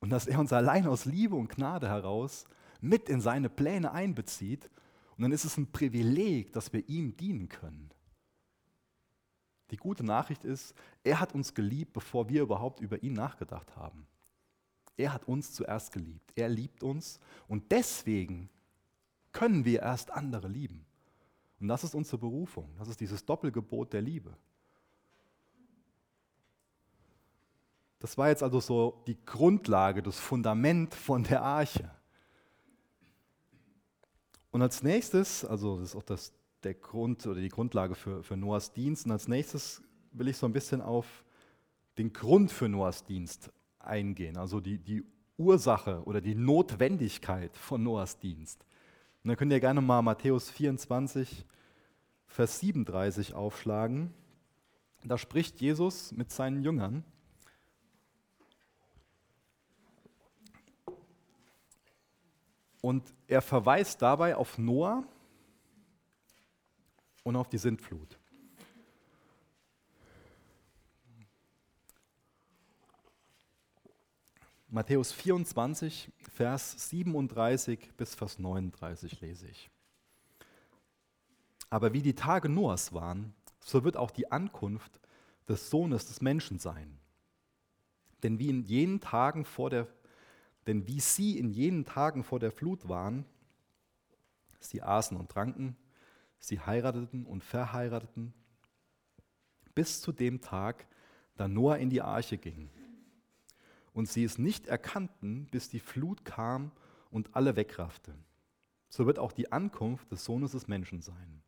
[0.00, 2.46] und dass er uns allein aus Liebe und Gnade heraus
[2.80, 4.70] mit in seine Pläne einbezieht.
[5.16, 7.90] Und dann ist es ein Privileg, dass wir ihm dienen können.
[9.70, 14.06] Die gute Nachricht ist, er hat uns geliebt, bevor wir überhaupt über ihn nachgedacht haben.
[14.96, 16.32] Er hat uns zuerst geliebt.
[16.34, 18.48] Er liebt uns und deswegen
[19.32, 20.84] können wir erst andere lieben.
[21.60, 22.74] Und das ist unsere Berufung.
[22.78, 24.36] Das ist dieses Doppelgebot der Liebe.
[28.00, 31.90] Das war jetzt also so die Grundlage, das Fundament von der Arche.
[34.50, 36.32] Und als nächstes, also das ist auch das,
[36.62, 39.82] der Grund oder die Grundlage für, für Noahs Dienst, und als nächstes
[40.12, 41.24] will ich so ein bisschen auf
[41.98, 45.04] den Grund für Noahs Dienst eingehen, also die, die
[45.36, 48.64] Ursache oder die Notwendigkeit von Noahs Dienst.
[49.22, 51.44] Und dann könnt ihr gerne mal Matthäus 24,
[52.26, 54.14] Vers 37 aufschlagen.
[55.04, 57.04] Da spricht Jesus mit seinen Jüngern.
[62.80, 65.04] Und er verweist dabei auf Noah
[67.24, 68.18] und auf die Sintflut.
[74.68, 79.68] Matthäus 24, Vers 37 bis Vers 39 lese ich.
[81.68, 85.00] Aber wie die Tage Noahs waren, so wird auch die Ankunft
[85.48, 86.98] des Sohnes des Menschen sein.
[88.22, 89.88] Denn wie in jenen Tagen vor der
[90.66, 93.24] denn wie sie in jenen Tagen vor der Flut waren,
[94.60, 95.76] sie aßen und tranken,
[96.38, 98.32] sie heirateten und verheirateten,
[99.74, 100.86] bis zu dem Tag,
[101.36, 102.70] da Noah in die Arche ging.
[103.92, 106.70] Und sie es nicht erkannten, bis die Flut kam
[107.10, 108.14] und alle wegraffte.
[108.88, 111.42] So wird auch die Ankunft des Sohnes des Menschen sein.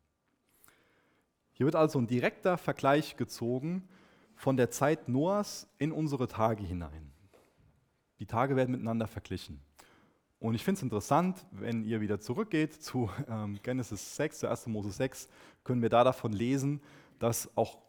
[1.53, 3.87] Hier wird also ein direkter Vergleich gezogen
[4.35, 7.12] von der Zeit Noahs in unsere Tage hinein.
[8.23, 9.59] Die Tage werden miteinander verglichen.
[10.39, 14.67] Und ich finde es interessant, wenn ihr wieder zurückgeht zu ähm, Genesis 6, zu 1.
[14.67, 15.27] Mose 6,
[15.65, 16.79] können wir da davon lesen,
[17.19, 17.79] dass auch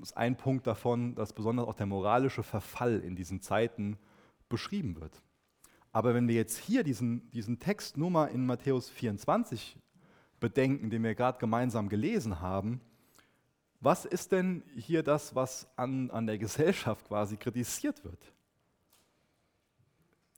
[0.00, 3.98] ist ein Punkt davon, dass besonders auch der moralische Verfall in diesen Zeiten
[4.48, 5.20] beschrieben wird.
[5.90, 9.76] Aber wenn wir jetzt hier diesen, diesen Text nur mal in Matthäus 24
[10.38, 12.80] bedenken, den wir gerade gemeinsam gelesen haben,
[13.80, 18.32] was ist denn hier das, was an, an der Gesellschaft quasi kritisiert wird?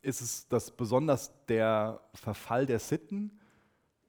[0.04, 3.40] Ist es, dass besonders der Verfall der Sitten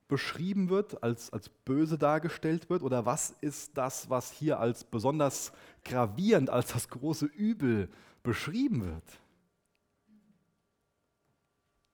[0.10, 2.84] beschrieben wird, als, als böse dargestellt wird?
[2.84, 5.54] Oder was ist das, was hier als besonders
[5.86, 7.90] gravierend, als das große Übel
[8.24, 9.20] beschrieben wird?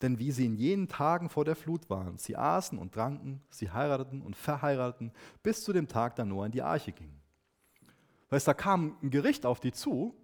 [0.01, 3.69] Denn wie sie in jenen Tagen vor der Flut waren, sie aßen und tranken, sie
[3.69, 5.11] heirateten und verheirateten,
[5.43, 7.13] bis zu dem Tag, da Noah in die Arche ging.
[8.29, 10.15] Weißt, da kam ein Gericht auf die zu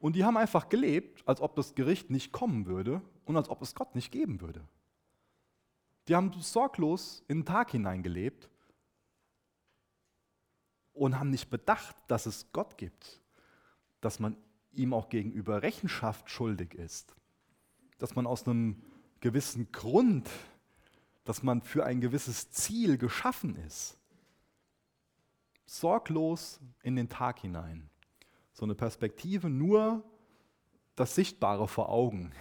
[0.00, 3.62] und die haben einfach gelebt, als ob das Gericht nicht kommen würde und als ob
[3.62, 4.66] es Gott nicht geben würde.
[6.06, 8.48] Die haben sorglos in den Tag hineingelebt
[10.94, 13.20] und haben nicht bedacht, dass es Gott gibt,
[14.00, 14.36] dass man
[14.72, 17.14] ihm auch gegenüber Rechenschaft schuldig ist,
[17.98, 18.82] dass man aus einem
[19.20, 20.30] gewissen Grund,
[21.24, 23.98] dass man für ein gewisses Ziel geschaffen ist.
[25.66, 27.90] Sorglos in den Tag hinein
[28.58, 30.02] so eine Perspektive nur
[30.96, 32.32] das Sichtbare vor Augen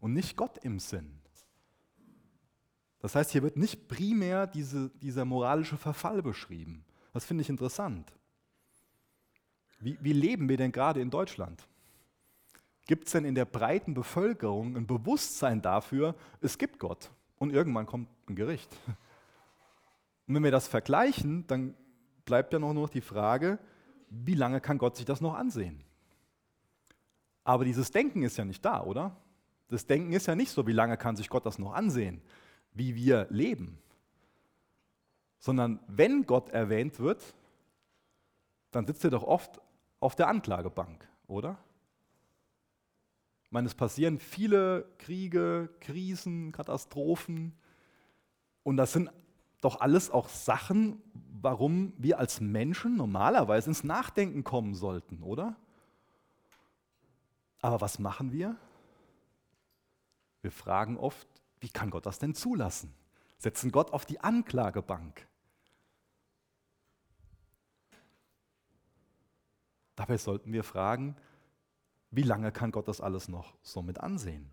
[0.00, 1.20] und nicht Gott im Sinn.
[3.00, 6.86] Das heißt, hier wird nicht primär diese, dieser moralische Verfall beschrieben.
[7.12, 8.10] Das finde ich interessant.
[9.78, 11.68] Wie, wie leben wir denn gerade in Deutschland?
[12.86, 17.84] Gibt es denn in der breiten Bevölkerung ein Bewusstsein dafür, es gibt Gott und irgendwann
[17.84, 18.74] kommt ein Gericht?
[20.26, 21.74] Und wenn wir das vergleichen, dann
[22.24, 23.58] bleibt ja noch nur die Frage,
[24.12, 25.82] wie lange kann Gott sich das noch ansehen?
[27.44, 29.16] Aber dieses Denken ist ja nicht da, oder?
[29.68, 32.20] Das Denken ist ja nicht so, wie lange kann sich Gott das noch ansehen,
[32.74, 33.78] wie wir leben.
[35.38, 37.34] Sondern wenn Gott erwähnt wird,
[38.70, 39.60] dann sitzt er doch oft
[39.98, 41.58] auf der Anklagebank, oder?
[43.52, 47.52] meine, es passieren viele Kriege, Krisen, Katastrophen.
[48.62, 49.10] Und das sind
[49.62, 51.00] doch alles auch Sachen,
[51.40, 55.56] warum wir als Menschen normalerweise ins Nachdenken kommen sollten, oder?
[57.60, 58.56] Aber was machen wir?
[60.42, 61.26] Wir fragen oft,
[61.60, 62.92] wie kann Gott das denn zulassen?
[63.38, 65.26] Setzen Gott auf die Anklagebank.
[69.94, 71.16] Dabei sollten wir fragen,
[72.10, 74.50] wie lange kann Gott das alles noch so mit ansehen?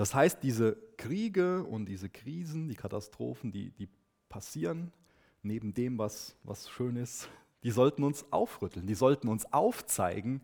[0.00, 3.86] Das heißt, diese Kriege und diese Krisen, die Katastrophen, die, die
[4.30, 4.94] passieren,
[5.42, 7.28] neben dem, was, was schön ist,
[7.64, 10.40] die sollten uns aufrütteln, die sollten uns aufzeigen,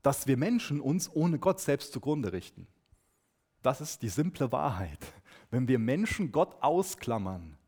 [0.00, 2.66] dass wir Menschen uns ohne Gott selbst zugrunde richten.
[3.60, 5.12] Das ist die simple Wahrheit.
[5.50, 7.58] Wenn wir Menschen Gott ausklammern,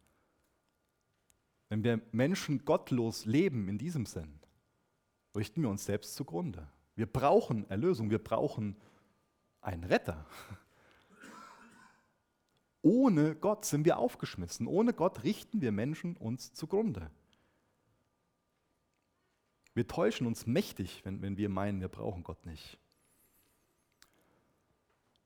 [1.68, 4.40] wenn wir Menschen gottlos leben in diesem Sinn,
[5.36, 6.66] richten wir uns selbst zugrunde.
[6.94, 8.76] Wir brauchen Erlösung, wir brauchen
[9.60, 10.24] einen Retter.
[12.82, 14.66] Ohne Gott sind wir aufgeschmissen.
[14.66, 17.10] Ohne Gott richten wir Menschen uns zugrunde.
[19.74, 22.78] Wir täuschen uns mächtig, wenn, wenn wir meinen, wir brauchen Gott nicht.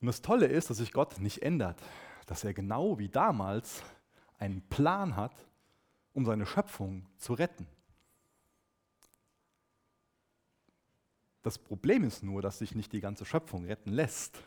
[0.00, 1.80] Und das Tolle ist, dass sich Gott nicht ändert,
[2.26, 3.82] dass er genau wie damals
[4.38, 5.34] einen Plan hat,
[6.14, 7.66] um seine Schöpfung zu retten.
[11.42, 14.42] Das Problem ist nur, dass sich nicht die ganze Schöpfung retten lässt.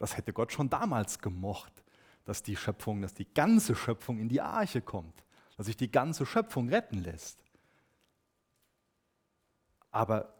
[0.00, 1.84] Das hätte Gott schon damals gemocht,
[2.24, 5.24] dass die Schöpfung, dass die ganze Schöpfung in die Arche kommt,
[5.58, 7.38] dass sich die ganze Schöpfung retten lässt.
[9.90, 10.32] Aber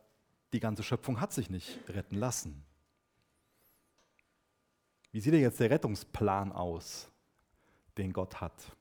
[0.55, 2.65] die ganze Schöpfung hat sich nicht retten lassen.
[5.13, 7.11] Wie sieht denn jetzt der Rettungsplan aus,
[7.99, 8.75] den Gott hat?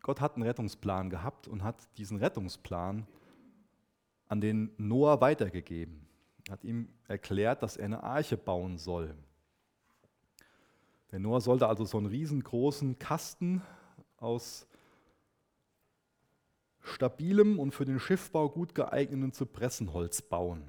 [0.00, 3.06] Gott hat einen Rettungsplan gehabt und hat diesen Rettungsplan
[4.28, 6.09] an den Noah weitergegeben
[6.50, 9.14] hat ihm erklärt, dass er eine Arche bauen soll.
[11.12, 13.62] Der Noah sollte also so einen riesengroßen Kasten
[14.18, 14.66] aus
[16.80, 20.62] stabilem und für den Schiffbau gut geeigneten Zypressenholz bauen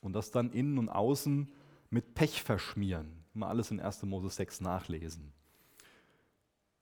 [0.00, 1.52] und das dann innen und außen
[1.90, 3.24] mit Pech verschmieren.
[3.34, 4.02] Mal alles in 1.
[4.04, 5.32] Mose 6 nachlesen.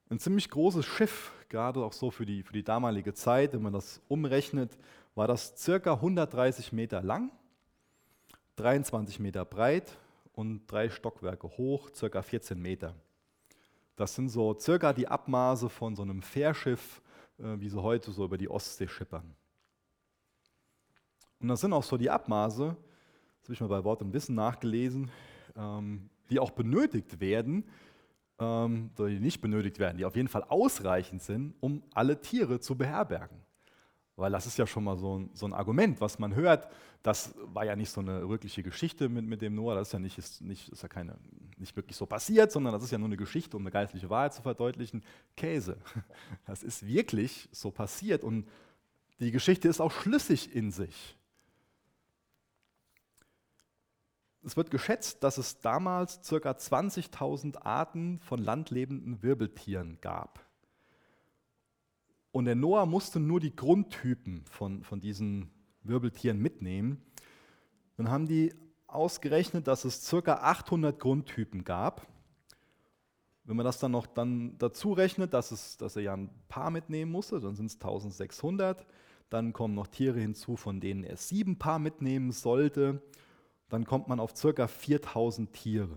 [0.08, 3.72] Ein ziemlich großes Schiff, gerade auch so für die, für die damalige Zeit, wenn man
[3.72, 4.76] das umrechnet,
[5.14, 7.30] war das circa 130 Meter lang
[8.56, 9.96] 23 Meter breit
[10.32, 12.94] und drei Stockwerke hoch, circa 14 Meter.
[13.96, 17.00] Das sind so circa die Abmaße von so einem Fährschiff,
[17.38, 19.34] äh, wie sie heute so über die Ostsee schippern.
[21.40, 22.76] Und das sind auch so die Abmaße,
[23.40, 25.10] das habe ich mal bei Wort und Wissen nachgelesen,
[25.54, 27.64] ähm, die auch benötigt werden,
[28.38, 32.76] ähm, die nicht benötigt werden, die auf jeden Fall ausreichend sind, um alle Tiere zu
[32.76, 33.45] beherbergen.
[34.16, 36.68] Weil das ist ja schon mal so ein, so ein, Argument, was man hört.
[37.02, 39.98] Das war ja nicht so eine wirkliche Geschichte mit, mit dem Noah, das ist ja,
[39.98, 41.18] nicht, ist, nicht, ist ja keine,
[41.58, 44.32] nicht wirklich so passiert, sondern das ist ja nur eine Geschichte, um eine geistliche Wahrheit
[44.32, 45.04] zu verdeutlichen.
[45.36, 45.78] Käse.
[46.46, 48.48] Das ist wirklich so passiert und
[49.20, 51.16] die Geschichte ist auch schlüssig in sich.
[54.46, 56.36] Es wird geschätzt, dass es damals ca.
[56.52, 60.45] 20.000 Arten von landlebenden Wirbeltieren gab.
[62.36, 65.50] Und der Noah musste nur die Grundtypen von, von diesen
[65.84, 67.00] Wirbeltieren mitnehmen.
[67.96, 68.52] Dann haben die
[68.86, 70.34] ausgerechnet, dass es ca.
[70.34, 72.06] 800 Grundtypen gab.
[73.44, 76.70] Wenn man das dann noch dann dazu rechnet, dass, es, dass er ja ein paar
[76.70, 78.84] mitnehmen musste, dann sind es 1600.
[79.30, 83.00] Dann kommen noch Tiere hinzu, von denen er sieben Paar mitnehmen sollte.
[83.70, 84.66] Dann kommt man auf ca.
[84.66, 85.96] 4000 Tiere.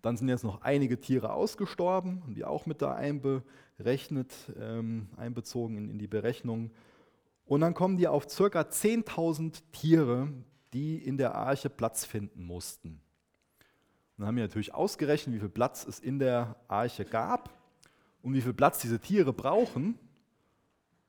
[0.00, 2.94] Dann sind jetzt noch einige Tiere ausgestorben, die auch mit da
[3.78, 6.70] einberechnet, ähm, einbezogen in, in, die Berechnung.
[7.44, 8.60] Und dann kommen die auf ca.
[8.60, 10.28] 10.000 Tiere,
[10.72, 13.00] die in der Arche Platz finden mussten.
[14.16, 17.50] Und dann haben wir natürlich ausgerechnet, wie viel Platz es in der Arche gab
[18.22, 19.98] und wie viel Platz diese Tiere brauchen.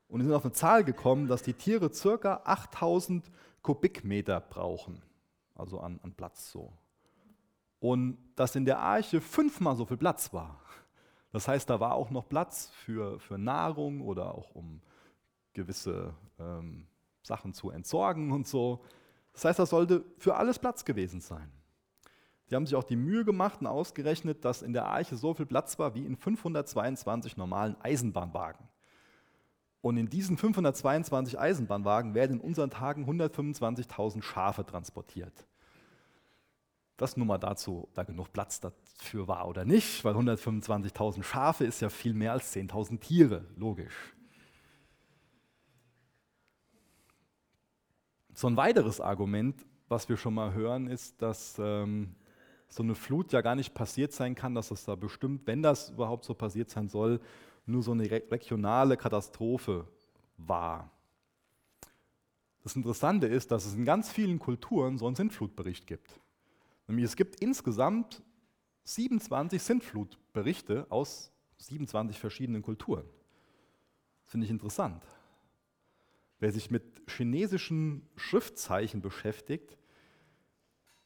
[0.08, 2.40] Und sind auf eine Zahl gekommen, dass die Tiere ca.
[2.44, 3.28] 8000
[3.62, 5.02] Kubikmeter brauchen,
[5.56, 6.72] also an, an Platz so
[7.80, 10.60] und dass in der Arche fünfmal so viel Platz war.
[11.32, 14.80] Das heißt, da war auch noch Platz für, für Nahrung oder auch um
[15.52, 16.86] gewisse ähm,
[17.22, 18.82] Sachen zu entsorgen und so.
[19.32, 21.50] Das heißt, da sollte für alles Platz gewesen sein.
[22.48, 25.46] Die haben sich auch die Mühe gemacht und ausgerechnet, dass in der Arche so viel
[25.46, 28.68] Platz war wie in 522 normalen Eisenbahnwagen.
[29.80, 35.46] Und in diesen 522 Eisenbahnwagen werden in unseren Tagen 125.000 Schafe transportiert.
[36.96, 41.80] Das nur mal dazu, da genug Platz dafür war oder nicht, weil 125.000 Schafe ist
[41.80, 44.14] ja viel mehr als 10.000 Tiere, logisch.
[48.32, 52.14] So ein weiteres Argument, was wir schon mal hören, ist, dass ähm,
[52.68, 55.90] so eine Flut ja gar nicht passiert sein kann, dass es da bestimmt, wenn das
[55.90, 57.20] überhaupt so passiert sein soll,
[57.66, 59.86] nur so eine regionale Katastrophe
[60.36, 60.90] war.
[62.62, 66.20] Das Interessante ist, dass es in ganz vielen Kulturen so einen Sintflutbericht gibt.
[66.86, 68.22] Nämlich es gibt insgesamt
[68.84, 73.04] 27 Sintflutberichte aus 27 verschiedenen Kulturen.
[74.20, 75.04] Das finde ich interessant.
[76.38, 79.78] Wer sich mit chinesischen Schriftzeichen beschäftigt,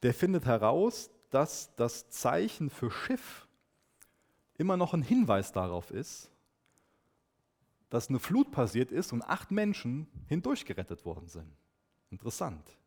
[0.03, 3.47] der findet heraus, dass das Zeichen für Schiff
[4.59, 6.31] immer noch ein Hinweis darauf ist,
[7.89, 11.53] dass eine Flut passiert ist und acht Menschen hindurchgerettet worden sind.
[12.11, 12.80] Interessant.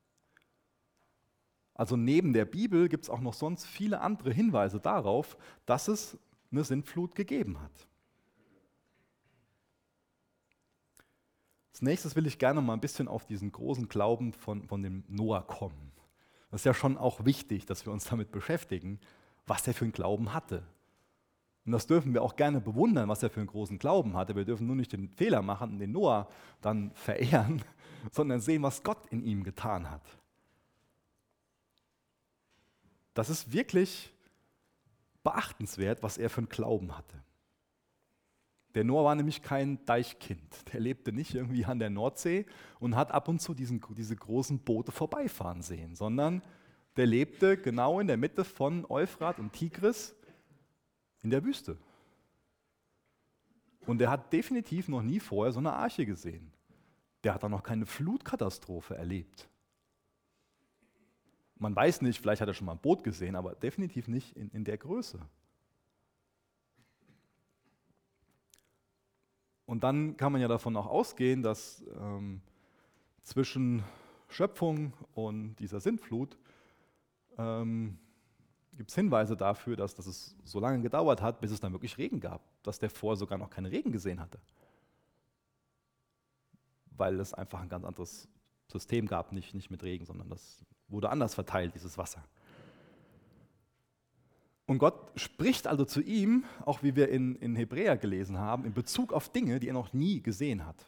[1.74, 6.18] Also neben der Bibel gibt es auch noch sonst viele andere Hinweise darauf, dass es
[6.52, 7.88] eine Sintflut gegeben hat.
[11.72, 15.04] Als nächstes will ich gerne mal ein bisschen auf diesen großen Glauben von, von dem
[15.08, 15.92] Noah kommen.
[16.52, 19.00] Das ist ja schon auch wichtig, dass wir uns damit beschäftigen,
[19.48, 20.64] was er für einen Glauben hatte.
[21.66, 24.36] Und das dürfen wir auch gerne bewundern, was er für einen großen Glauben hatte.
[24.36, 26.28] Wir dürfen nur nicht den Fehler machen und den Noah
[26.62, 27.64] dann verehren,
[28.12, 30.04] sondern sehen, was Gott in ihm getan hat.
[33.14, 34.12] Das ist wirklich
[35.24, 37.24] beachtenswert, was er für einen Glauben hatte.
[38.76, 40.74] Der Noah war nämlich kein Deichkind.
[40.74, 42.46] Der lebte nicht irgendwie an der Nordsee
[42.80, 46.42] und hat ab und zu diesen, diese großen Boote vorbeifahren sehen, sondern
[46.98, 50.16] der lebte genau in der Mitte von Euphrat und Tigris
[51.22, 51.78] in der Wüste.
[53.86, 56.52] Und er hat definitiv noch nie vorher so eine Arche gesehen.
[57.24, 59.50] Der hat auch noch keine Flutkatastrophe erlebt.
[61.56, 64.50] Man weiß nicht, vielleicht hat er schon mal ein Boot gesehen, aber definitiv nicht in,
[64.50, 65.20] in der Größe.
[69.66, 72.42] Und dann kann man ja davon auch ausgehen, dass ähm,
[73.22, 73.84] zwischen
[74.28, 76.38] Schöpfung und dieser Sintflut
[77.38, 77.98] ähm,
[78.76, 81.98] gibt es Hinweise dafür, dass, dass es so lange gedauert hat, bis es dann wirklich
[81.98, 84.40] Regen gab, dass der vorher sogar noch keinen Regen gesehen hatte.
[86.98, 88.28] Weil es einfach ein ganz anderes
[88.68, 92.24] System gab, nicht, nicht mit Regen, sondern das wurde anders verteilt, dieses Wasser.
[94.66, 98.74] Und Gott spricht also zu ihm, auch wie wir in, in Hebräer gelesen haben, in
[98.74, 100.88] Bezug auf Dinge, die er noch nie gesehen hat.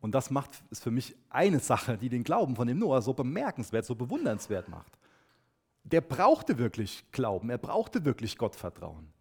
[0.00, 3.14] Und das macht ist für mich eine Sache, die den Glauben von dem Noah so
[3.14, 4.98] bemerkenswert, so bewundernswert macht.
[5.84, 9.12] Der brauchte wirklich Glauben, er brauchte wirklich Gottvertrauen.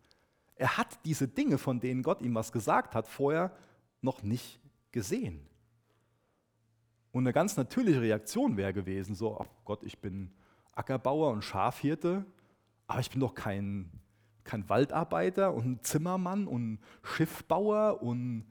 [0.55, 3.51] Er hat diese Dinge, von denen Gott ihm was gesagt hat, vorher
[4.01, 4.59] noch nicht
[4.91, 5.45] gesehen.
[7.15, 10.33] Und eine ganz natürliche Reaktion wäre gewesen, so, oh Gott, ich bin
[10.73, 12.25] Ackerbauer und Schafhirte,
[12.87, 13.89] aber ich bin doch kein,
[14.43, 18.43] kein Waldarbeiter und Zimmermann und Schiffbauer und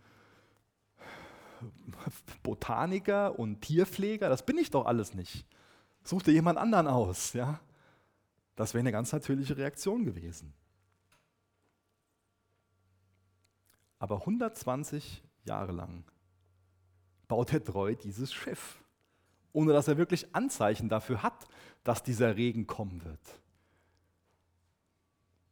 [2.42, 5.46] Botaniker und Tierpfleger, das bin ich doch alles nicht.
[6.02, 7.60] Such dir jemand anderen aus, ja?
[8.56, 10.54] Das wäre eine ganz natürliche Reaktion gewesen.
[13.98, 16.04] Aber 120 Jahre lang
[17.28, 18.82] baut er treu dieses Schiff,
[19.52, 21.46] ohne dass er wirklich Anzeichen dafür hat,
[21.84, 23.40] dass dieser Regen kommen wird,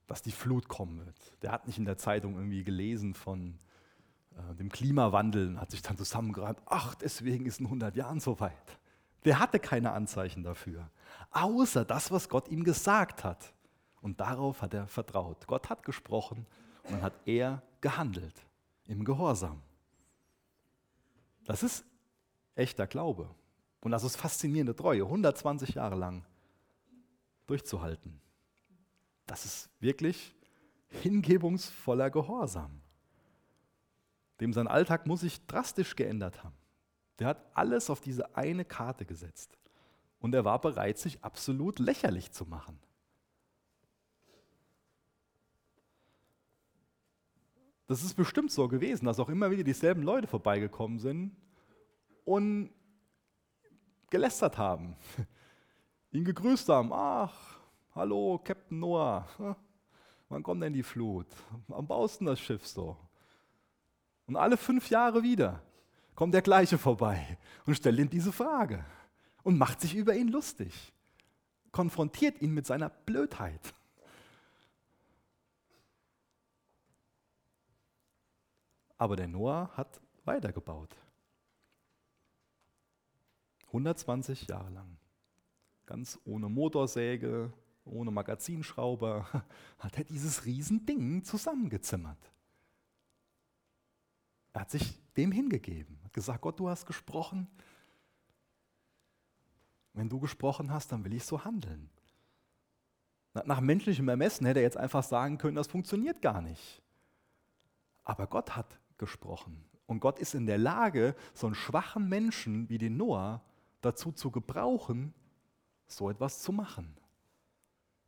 [0.07, 1.33] dass die Flut kommen wird.
[1.43, 3.59] Der hat nicht in der Zeitung irgendwie gelesen von
[4.37, 8.41] äh, dem Klimawandel und hat sich dann zusammengereimt, ach, deswegen ist in 100 Jahren so
[8.41, 8.79] weit.
[9.25, 10.91] Der hatte keine Anzeichen dafür,
[11.31, 13.55] außer das, was Gott ihm gesagt hat.
[14.01, 15.47] Und darauf hat er vertraut.
[15.47, 16.45] Gott hat gesprochen
[16.83, 18.35] und dann hat er gehandelt
[18.89, 19.63] im Gehorsam.
[21.45, 21.85] Das ist
[22.55, 23.29] echter Glaube.
[23.81, 26.25] Und das ist faszinierende Treue, 120 Jahre lang
[27.47, 28.21] durchzuhalten.
[29.27, 30.35] Das ist wirklich
[30.89, 32.81] hingebungsvoller Gehorsam.
[34.41, 36.57] Dem sein Alltag muss sich drastisch geändert haben.
[37.19, 39.59] Der hat alles auf diese eine Karte gesetzt.
[40.19, 42.79] Und er war bereit, sich absolut lächerlich zu machen.
[47.93, 51.37] Das ist bestimmt so gewesen, dass auch immer wieder dieselben Leute vorbeigekommen sind
[52.25, 52.71] und
[54.09, 54.97] gelästert haben,
[56.11, 56.91] ihn gegrüßt haben.
[56.91, 57.59] Ach,
[57.95, 59.29] hallo, Captain Noah,
[60.31, 61.27] wann kommt denn die Flut?
[61.69, 62.97] Wann baust du das Schiff so?
[64.25, 65.61] Und alle fünf Jahre wieder
[66.15, 67.37] kommt der Gleiche vorbei
[67.67, 68.87] und stellt ihm diese Frage
[69.43, 70.95] und macht sich über ihn lustig,
[71.73, 73.75] konfrontiert ihn mit seiner Blödheit.
[79.03, 80.97] Aber der Noah hat weitergebaut.
[83.67, 84.97] 120 Jahre lang.
[85.87, 87.53] Ganz ohne Motorsäge,
[87.85, 89.27] ohne Magazinschrauber,
[89.81, 92.31] hat er dieses Riesending zusammengezimmert.
[94.53, 97.49] Er hat sich dem hingegeben, hat gesagt, Gott, du hast gesprochen,
[99.95, 101.91] Wenn du gesprochen hast, dann will ich so handeln.
[103.35, 106.81] Nach menschlichem Ermessen hätte er jetzt einfach sagen können, das funktioniert gar nicht.
[108.05, 109.65] Aber Gott hat gesprochen.
[109.87, 113.43] Und Gott ist in der Lage, so einen schwachen Menschen wie den Noah
[113.81, 115.13] dazu zu gebrauchen,
[115.87, 116.97] so etwas zu machen.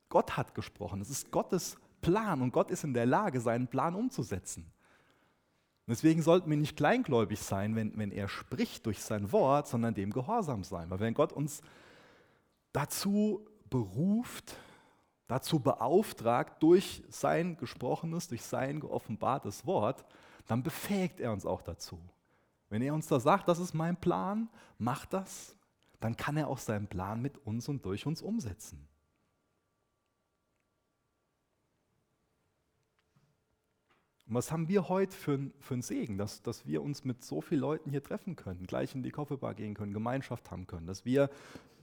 [0.09, 1.01] Gott hat gesprochen.
[1.01, 4.71] Es ist Gottes Plan und Gott ist in der Lage, seinen Plan umzusetzen.
[5.87, 10.11] Deswegen sollten wir nicht kleingläubig sein, wenn, wenn er spricht durch sein Wort, sondern dem
[10.13, 10.89] gehorsam sein.
[10.89, 11.61] Weil wenn Gott uns
[12.73, 14.57] dazu beruft,
[15.27, 20.05] dazu beauftragt durch sein gesprochenes, durch sein geoffenbartes Wort,
[20.47, 22.01] dann befähigt er uns auch dazu.
[22.69, 25.57] Wenn er uns da sagt, das ist mein Plan, mach das,
[26.01, 28.87] dann kann er auch seinen Plan mit uns und durch uns umsetzen.
[34.27, 37.41] Und was haben wir heute für, für einen Segen, dass, dass wir uns mit so
[37.41, 41.05] vielen Leuten hier treffen können, gleich in die Koffeebar gehen können, Gemeinschaft haben können, dass
[41.05, 41.31] wir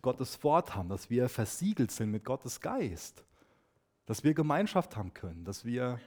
[0.02, 3.24] Gottes Wort haben, dass wir versiegelt sind mit Gottes Geist,
[4.08, 6.00] dass wir Gemeinschaft haben können, dass wir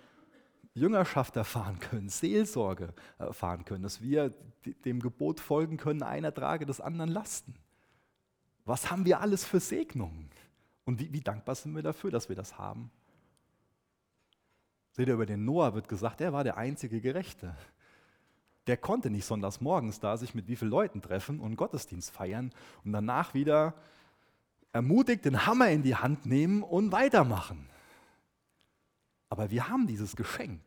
[0.75, 4.35] Jüngerschaft erfahren können, Seelsorge erfahren können, dass wir
[4.85, 7.55] dem Gebot folgen können, einer trage des anderen Lasten.
[8.65, 10.31] Was haben wir alles für Segnungen?
[10.85, 12.91] Und wie, wie dankbar sind wir dafür, dass wir das haben?
[14.93, 17.57] Seht ihr, über den Noah wird gesagt, er war der einzige Gerechte.
[18.67, 22.53] Der konnte nicht sonntags morgens da sich mit wie vielen Leuten treffen und Gottesdienst feiern
[22.85, 23.75] und danach wieder
[24.73, 27.69] ermutigt den Hammer in die Hand nehmen und weitermachen.
[29.35, 30.63] Aber wir haben dieses Geschenk.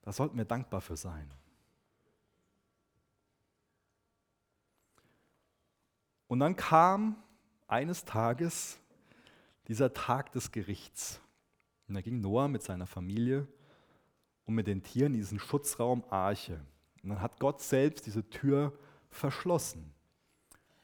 [0.00, 1.30] Da sollten wir dankbar für sein.
[6.28, 7.22] Und dann kam
[7.68, 8.78] eines Tages
[9.68, 11.20] dieser Tag des Gerichts.
[11.86, 13.46] Und da ging Noah mit seiner Familie
[14.46, 16.58] und mit den Tieren in diesen Schutzraum Arche.
[17.02, 18.72] Und dann hat Gott selbst diese Tür
[19.10, 19.92] verschlossen.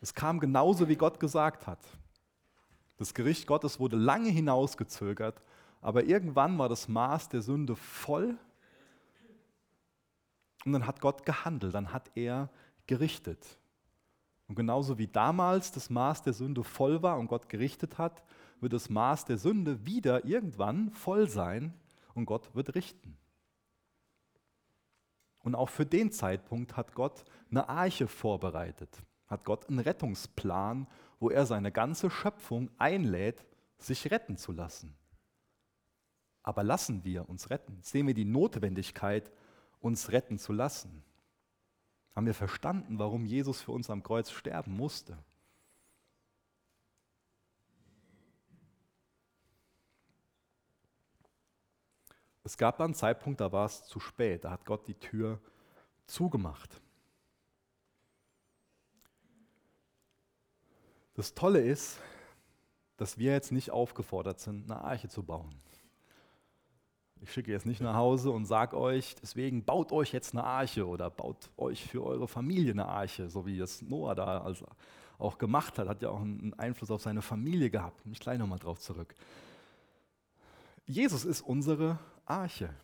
[0.02, 1.80] Es kam genauso, wie Gott gesagt hat.
[2.98, 5.40] Das Gericht Gottes wurde lange hinausgezögert,
[5.82, 8.38] aber irgendwann war das Maß der Sünde voll
[10.64, 12.48] und dann hat Gott gehandelt, dann hat er
[12.86, 13.58] gerichtet.
[14.46, 18.22] Und genauso wie damals das Maß der Sünde voll war und Gott gerichtet hat,
[18.60, 21.74] wird das Maß der Sünde wieder irgendwann voll sein
[22.14, 23.18] und Gott wird richten.
[25.40, 30.86] Und auch für den Zeitpunkt hat Gott eine Arche vorbereitet, hat Gott einen Rettungsplan,
[31.18, 33.44] wo er seine ganze Schöpfung einlädt,
[33.78, 34.96] sich retten zu lassen.
[36.42, 37.78] Aber lassen wir uns retten?
[37.82, 39.30] Sehen wir die Notwendigkeit,
[39.80, 41.04] uns retten zu lassen?
[42.14, 45.16] Haben wir verstanden, warum Jesus für uns am Kreuz sterben musste?
[52.44, 55.40] Es gab einen Zeitpunkt, da war es zu spät, da hat Gott die Tür
[56.06, 56.80] zugemacht.
[61.14, 61.98] Das Tolle ist,
[62.96, 65.54] dass wir jetzt nicht aufgefordert sind, eine Arche zu bauen.
[67.22, 70.86] Ich schicke jetzt nicht nach Hause und sage euch, deswegen baut euch jetzt eine Arche
[70.86, 74.66] oder baut euch für eure Familie eine Arche, so wie es Noah da also
[75.18, 78.02] auch gemacht hat, hat ja auch einen Einfluss auf seine Familie gehabt.
[78.10, 79.14] Ich gleich nochmal drauf zurück.
[80.84, 81.96] Jesus ist unsere
[82.26, 82.74] Arche.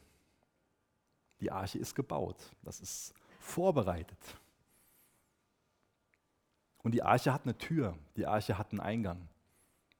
[1.41, 4.19] Die Arche ist gebaut, das ist vorbereitet.
[6.85, 9.29] Und die Arche hat eine Tür, die Arche hat einen Eingang.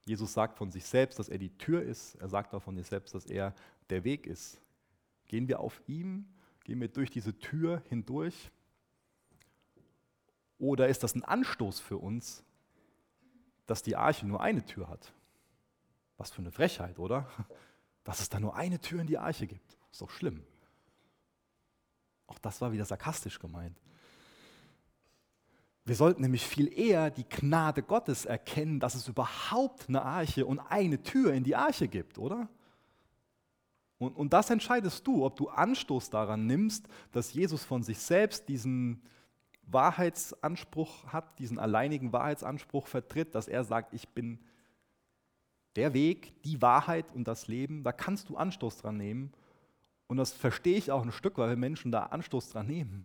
[0.05, 2.15] Jesus sagt von sich selbst, dass er die Tür ist.
[2.15, 3.53] Er sagt auch von sich selbst, dass er
[3.91, 4.61] der Weg ist.
[5.27, 6.27] Gehen wir auf ihm,
[6.65, 8.51] gehen wir durch diese Tür hindurch?
[10.59, 12.45] Oder ist das ein Anstoß für uns,
[13.67, 15.13] dass die Arche nur eine Tür hat?
[16.17, 17.31] Was für eine Frechheit, oder?
[18.05, 19.77] dass es da nur eine Tür in die Arche gibt.
[19.93, 20.43] Ist doch schlimm.
[22.27, 23.79] Auch das war wieder sarkastisch gemeint.
[25.85, 30.59] Wir sollten nämlich viel eher die Gnade Gottes erkennen, dass es überhaupt eine Arche und
[30.59, 32.49] eine Tür in die Arche gibt, oder?
[33.99, 38.49] Und, und das entscheidest du, ob du Anstoß daran nimmst, dass Jesus von sich selbst
[38.49, 39.03] diesen
[39.63, 44.39] Wahrheitsanspruch hat, diesen alleinigen Wahrheitsanspruch vertritt, dass er sagt, ich bin
[45.77, 49.33] der Weg, die Wahrheit und das Leben, da kannst du Anstoß dran nehmen.
[50.07, 53.05] Und das verstehe ich auch ein Stück, weil wir Menschen da Anstoß dran nehmen.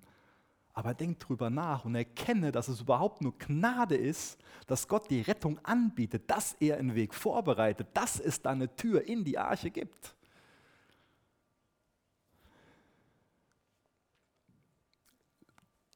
[0.73, 5.21] Aber denk drüber nach und erkenne, dass es überhaupt nur Gnade ist, dass Gott die
[5.21, 9.69] Rettung anbietet, dass er einen Weg vorbereitet, dass es da eine Tür in die Arche
[9.69, 10.15] gibt.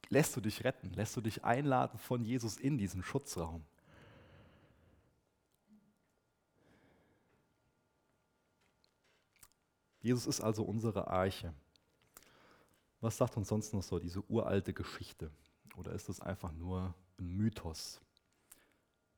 [0.10, 0.94] Lässt du dich retten?
[0.94, 3.66] Lässt du dich einladen von Jesus in diesen Schutzraum?
[10.00, 11.54] Jesus ist also unsere Arche.
[13.02, 15.30] Was sagt uns sonst noch so diese uralte Geschichte?
[15.76, 18.00] Oder ist das einfach nur ein Mythos?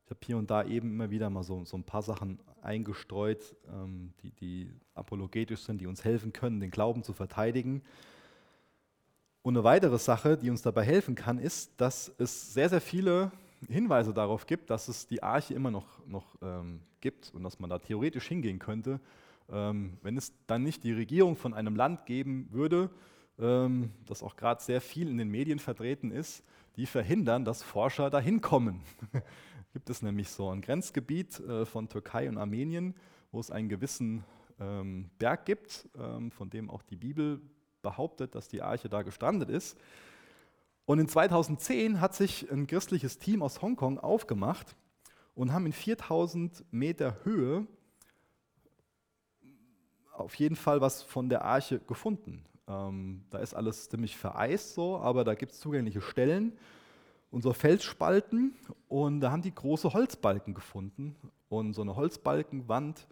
[0.05, 3.55] Ich habe hier und da eben immer wieder mal so, so ein paar Sachen eingestreut,
[3.67, 7.83] ähm, die, die apologetisch sind, die uns helfen können, den Glauben zu verteidigen.
[9.41, 13.31] Und eine weitere Sache, die uns dabei helfen kann, ist, dass es sehr, sehr viele
[13.67, 17.69] Hinweise darauf gibt, dass es die Arche immer noch, noch ähm, gibt und dass man
[17.69, 18.99] da theoretisch hingehen könnte,
[19.51, 22.89] ähm, wenn es dann nicht die Regierung von einem Land geben würde,
[23.39, 26.43] ähm, das auch gerade sehr viel in den Medien vertreten ist,
[26.75, 28.81] die verhindern, dass Forscher dahin kommen.
[29.73, 32.95] gibt es nämlich so ein Grenzgebiet äh, von Türkei und Armenien,
[33.31, 34.23] wo es einen gewissen
[34.59, 37.41] ähm, Berg gibt, ähm, von dem auch die Bibel
[37.81, 39.77] behauptet, dass die Arche da gestrandet ist.
[40.85, 44.75] Und in 2010 hat sich ein christliches Team aus Hongkong aufgemacht
[45.35, 47.67] und haben in 4000 Meter Höhe
[50.13, 52.43] auf jeden Fall was von der Arche gefunden.
[52.67, 56.57] Ähm, da ist alles ziemlich vereist so, aber da gibt es zugängliche Stellen
[57.31, 58.55] und so Felsspalten
[58.87, 61.15] und da haben die große Holzbalken gefunden
[61.47, 63.07] und so eine Holzbalkenwand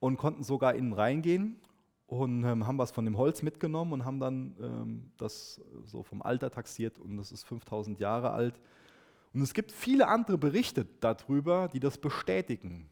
[0.00, 1.60] und konnten sogar innen reingehen
[2.06, 6.22] und ähm, haben was von dem Holz mitgenommen und haben dann ähm, das so vom
[6.22, 8.60] Alter taxiert und das ist 5000 Jahre alt.
[9.34, 12.88] Und es gibt viele andere Berichte darüber, die das bestätigen,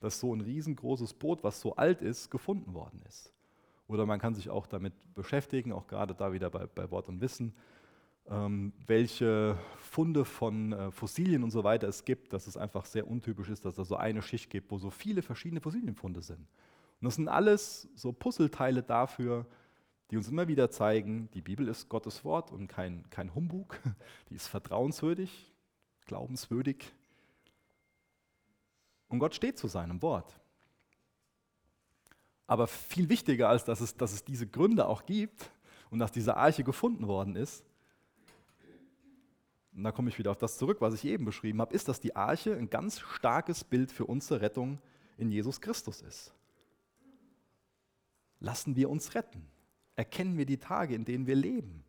[0.00, 3.32] dass so ein riesengroßes Boot, was so alt ist, gefunden worden ist.
[3.88, 7.20] Oder man kann sich auch damit beschäftigen, auch gerade da wieder bei, bei Wort und
[7.20, 7.54] Wissen,
[8.28, 13.08] ähm, welche Funde von äh, Fossilien und so weiter es gibt, dass es einfach sehr
[13.08, 16.46] untypisch ist, dass es so eine Schicht gibt, wo so viele verschiedene Fossilienfunde sind.
[17.00, 19.46] Und das sind alles so Puzzleteile dafür,
[20.10, 23.78] die uns immer wieder zeigen, die Bibel ist Gottes Wort und kein, kein Humbug,
[24.28, 25.52] die ist vertrauenswürdig,
[26.06, 26.92] glaubenswürdig.
[29.08, 30.38] Und Gott steht zu seinem Wort.
[32.46, 35.50] Aber viel wichtiger als dass es, dass es diese Gründe auch gibt
[35.90, 37.64] und dass diese Arche gefunden worden ist,
[39.72, 42.00] und da komme ich wieder auf das zurück, was ich eben beschrieben habe, ist, dass
[42.00, 44.78] die Arche ein ganz starkes Bild für unsere Rettung
[45.16, 46.34] in Jesus Christus ist.
[48.40, 49.46] Lassen wir uns retten.
[49.96, 51.84] Erkennen wir die Tage, in denen wir leben.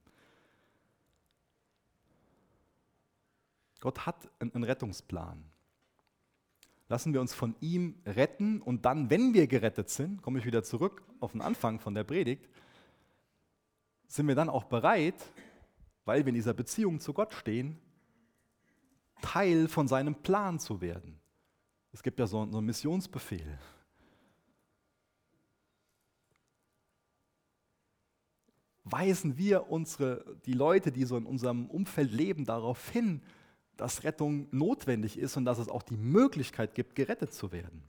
[3.79, 5.43] Gott hat einen Rettungsplan.
[6.87, 10.61] Lassen wir uns von ihm retten und dann, wenn wir gerettet sind, komme ich wieder
[10.61, 12.49] zurück auf den Anfang von der Predigt,
[14.07, 15.15] sind wir dann auch bereit,
[16.03, 17.79] weil wir in dieser Beziehung zu Gott stehen,
[19.21, 21.19] Teil von seinem Plan zu werden.
[21.93, 23.57] Es gibt ja so, einen Missionsbefehl.
[28.83, 33.21] Weisen wir unsere, die Leute, die so in unserem Umfeld leben, darauf hin,
[33.77, 37.83] dass Rettung notwendig ist und dass es auch die Möglichkeit gibt, gerettet zu werden.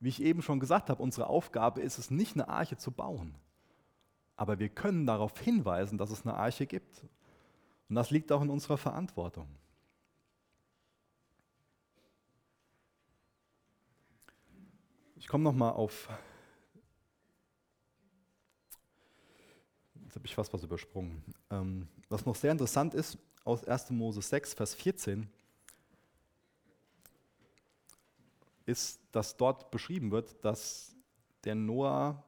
[0.00, 3.34] Wie ich eben schon gesagt habe, unsere Aufgabe ist es nicht, eine Arche zu bauen.
[4.34, 7.04] Aber wir können darauf hinweisen, dass es eine Arche gibt.
[7.88, 9.46] Und das liegt auch in unserer Verantwortung.
[15.14, 16.08] Ich komme nochmal auf.
[20.12, 21.22] Jetzt habe ich fast was übersprungen.
[21.50, 23.92] Ähm, was noch sehr interessant ist, aus 1.
[23.92, 25.26] Mose 6, Vers 14,
[28.66, 30.94] ist, dass dort beschrieben wird, dass
[31.44, 32.22] der Noah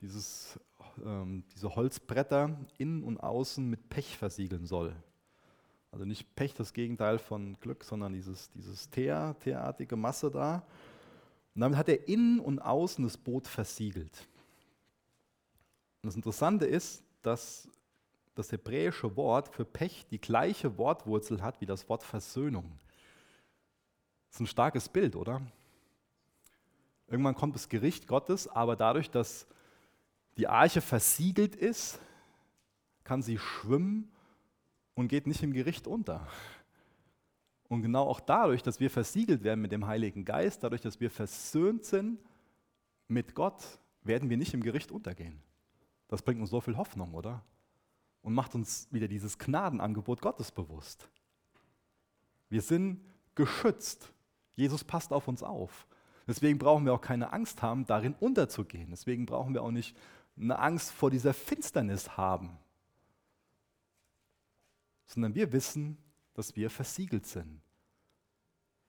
[0.00, 0.58] dieses
[1.04, 4.96] ähm, diese Holzbretter innen und außen mit Pech versiegeln soll.
[5.92, 10.66] Also nicht Pech, das Gegenteil von Glück, sondern dieses, dieses Teer, teerartige Masse da.
[11.54, 14.26] Und damit hat er innen und außen das Boot versiegelt.
[16.02, 17.68] Und das Interessante ist, dass
[18.34, 22.78] das hebräische Wort für Pech die gleiche Wortwurzel hat wie das Wort Versöhnung.
[24.28, 25.42] Das ist ein starkes Bild, oder?
[27.08, 29.46] Irgendwann kommt das Gericht Gottes, aber dadurch, dass
[30.36, 31.98] die Arche versiegelt ist,
[33.04, 34.10] kann sie schwimmen
[34.94, 36.26] und geht nicht im Gericht unter.
[37.68, 41.10] Und genau auch dadurch, dass wir versiegelt werden mit dem Heiligen Geist, dadurch, dass wir
[41.10, 42.20] versöhnt sind
[43.08, 43.62] mit Gott,
[44.02, 45.42] werden wir nicht im Gericht untergehen.
[46.10, 47.44] Das bringt uns so viel Hoffnung, oder?
[48.22, 51.08] Und macht uns wieder dieses Gnadenangebot Gottes bewusst.
[52.48, 53.00] Wir sind
[53.36, 54.12] geschützt.
[54.56, 55.86] Jesus passt auf uns auf.
[56.26, 58.90] Deswegen brauchen wir auch keine Angst haben, darin unterzugehen.
[58.90, 59.96] Deswegen brauchen wir auch nicht
[60.36, 62.58] eine Angst vor dieser Finsternis haben,
[65.06, 65.96] sondern wir wissen,
[66.34, 67.62] dass wir versiegelt sind,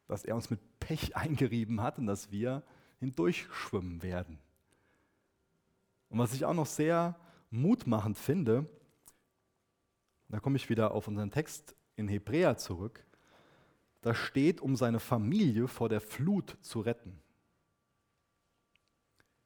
[0.07, 2.63] dass er uns mit Pech eingerieben hat und dass wir
[2.99, 4.39] hindurchschwimmen werden.
[6.11, 7.15] Und was ich auch noch sehr
[7.51, 8.65] mutmachend finde,
[10.27, 13.05] da komme ich wieder auf unseren Text in Hebräer zurück,
[14.01, 17.21] da steht, um seine Familie vor der Flut zu retten.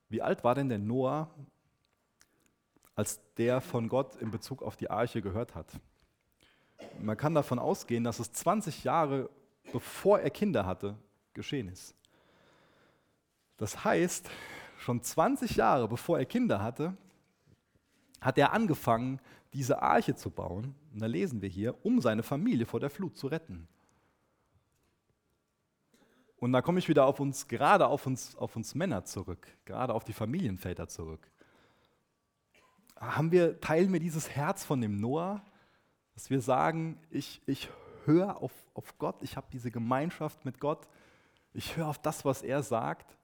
[0.09, 1.29] Wie alt war denn der Noah,
[2.95, 5.71] als der von Gott in Bezug auf die Arche gehört hat.
[6.99, 9.29] man kann davon ausgehen, dass es 20 Jahre
[9.71, 10.97] bevor er Kinder hatte,
[11.33, 11.93] geschehen ist.
[13.57, 14.29] Das heißt,
[14.77, 16.95] schon 20 Jahre bevor er Kinder hatte,
[18.21, 19.19] hat er angefangen,
[19.53, 23.17] diese Arche zu bauen, und da lesen wir hier, um seine Familie vor der Flut
[23.17, 23.67] zu retten.
[26.37, 29.93] Und da komme ich wieder auf uns, gerade auf uns, auf uns Männer zurück, gerade
[29.93, 31.31] auf die Familienväter zurück.
[32.97, 35.43] Haben wir, teilen wir dieses Herz von dem Noah,
[36.13, 37.69] dass wir sagen, ich, ich
[38.05, 40.87] höre auf, auf Gott, ich habe diese Gemeinschaft mit Gott,
[41.53, 43.17] ich höre auf das, was er sagt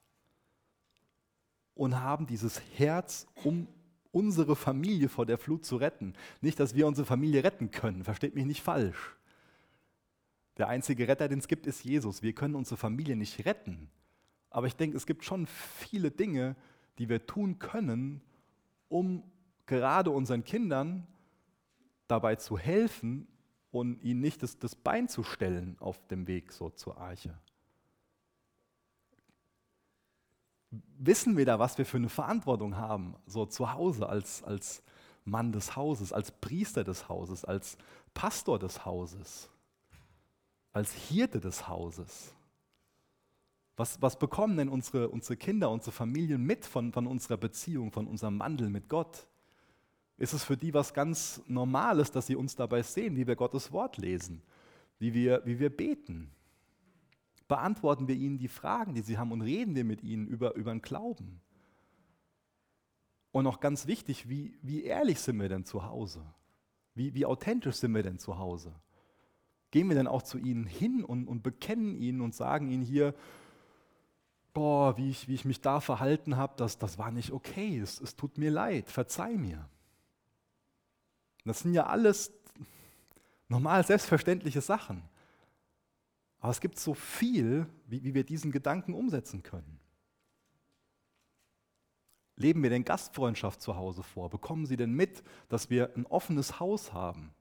[1.76, 3.68] und haben dieses Herz, um
[4.12, 6.14] unsere Familie vor der Flut zu retten.
[6.42, 9.16] Nicht, dass wir unsere Familie retten können, versteht mich nicht falsch.
[10.58, 12.22] Der einzige Retter, den es gibt, ist Jesus.
[12.22, 13.90] Wir können unsere Familie nicht retten.
[14.50, 16.56] Aber ich denke, es gibt schon viele Dinge,
[17.00, 18.22] die wir tun können,
[18.90, 19.24] um
[19.66, 21.08] gerade unseren Kindern
[22.08, 23.28] dabei zu helfen
[23.72, 27.34] und ihnen nicht das, das Bein zu stellen auf dem Weg so zur Arche.
[30.72, 34.82] Wissen wir da, was wir für eine Verantwortung haben, so zu Hause als, als
[35.26, 37.78] Mann des Hauses, als Priester des Hauses, als
[38.14, 39.50] Pastor des Hauses,
[40.72, 42.34] als Hirte des Hauses?
[43.76, 48.08] Was, was bekommen denn unsere, unsere Kinder, unsere Familien mit von, von unserer Beziehung, von
[48.08, 49.28] unserem Wandel mit Gott?
[50.22, 53.72] ist es für die was ganz Normales, dass sie uns dabei sehen, wie wir Gottes
[53.72, 54.44] Wort lesen,
[55.00, 56.30] wie wir, wie wir beten.
[57.52, 60.72] Beantworten wir ihnen die Fragen, die sie haben und reden wir mit ihnen über, über
[60.72, 61.42] den Glauben.
[63.34, 66.24] Und auch ganz wichtig, wie, wie ehrlich sind wir denn zu Hause?
[66.96, 68.74] Wie, wie authentisch sind wir denn zu Hause?
[69.70, 73.14] Gehen wir denn auch zu ihnen hin und, und bekennen ihnen und sagen ihnen hier,
[74.54, 78.00] boah, wie ich, wie ich mich da verhalten habe, das, das war nicht okay, es,
[78.00, 79.68] es tut mir leid, verzeih mir.
[81.44, 82.32] Das sind ja alles
[83.50, 85.04] normal selbstverständliche Sachen.
[86.42, 89.80] Aber es gibt so viel, wie, wie wir diesen Gedanken umsetzen können.
[92.36, 94.32] Leben wir denn Gastfreundschaft zu Hause vor?
[94.32, 97.32] Bekommen Sie denn mit, dass wir ein offenes Haus haben?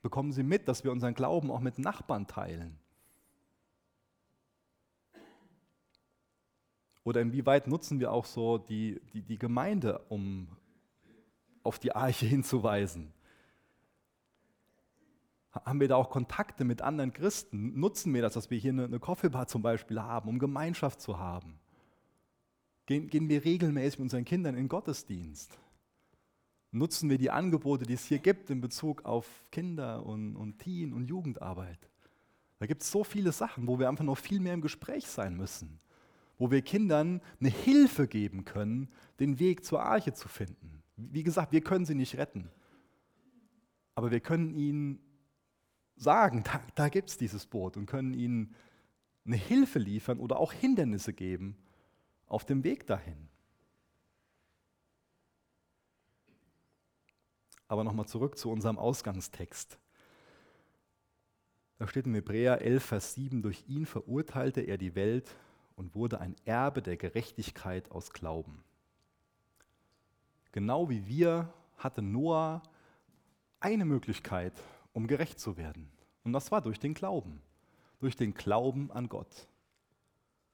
[0.00, 2.78] Bekommen Sie mit, dass wir unseren Glauben auch mit Nachbarn teilen?
[7.04, 10.48] Oder inwieweit nutzen wir auch so die, die, die Gemeinde, um
[11.62, 13.12] auf die Arche hinzuweisen?
[15.64, 17.78] Haben wir da auch Kontakte mit anderen Christen?
[17.78, 21.18] Nutzen wir das, dass wir hier eine, eine Coffeebar zum Beispiel haben, um Gemeinschaft zu
[21.18, 21.58] haben?
[22.86, 25.58] Gehen, gehen wir regelmäßig mit unseren Kindern in Gottesdienst?
[26.70, 30.92] Nutzen wir die Angebote, die es hier gibt in Bezug auf Kinder und, und Teen-
[30.92, 31.78] und Jugendarbeit?
[32.58, 35.36] Da gibt es so viele Sachen, wo wir einfach noch viel mehr im Gespräch sein
[35.36, 35.80] müssen,
[36.38, 38.88] wo wir Kindern eine Hilfe geben können,
[39.20, 40.82] den Weg zur Arche zu finden.
[40.96, 42.50] Wie gesagt, wir können sie nicht retten,
[43.94, 44.98] aber wir können ihnen
[46.00, 48.54] sagen, da, da gibt es dieses Boot und können ihnen
[49.24, 51.56] eine Hilfe liefern oder auch Hindernisse geben
[52.26, 53.28] auf dem Weg dahin.
[57.66, 59.78] Aber nochmal zurück zu unserem Ausgangstext.
[61.78, 65.36] Da steht in Hebräer 11, Vers 7, durch ihn verurteilte er die Welt
[65.76, 68.64] und wurde ein Erbe der Gerechtigkeit aus Glauben.
[70.50, 72.62] Genau wie wir hatte Noah
[73.60, 74.54] eine Möglichkeit,
[74.98, 75.88] um gerecht zu werden.
[76.24, 77.40] Und das war durch den Glauben,
[78.00, 79.46] durch den Glauben an Gott,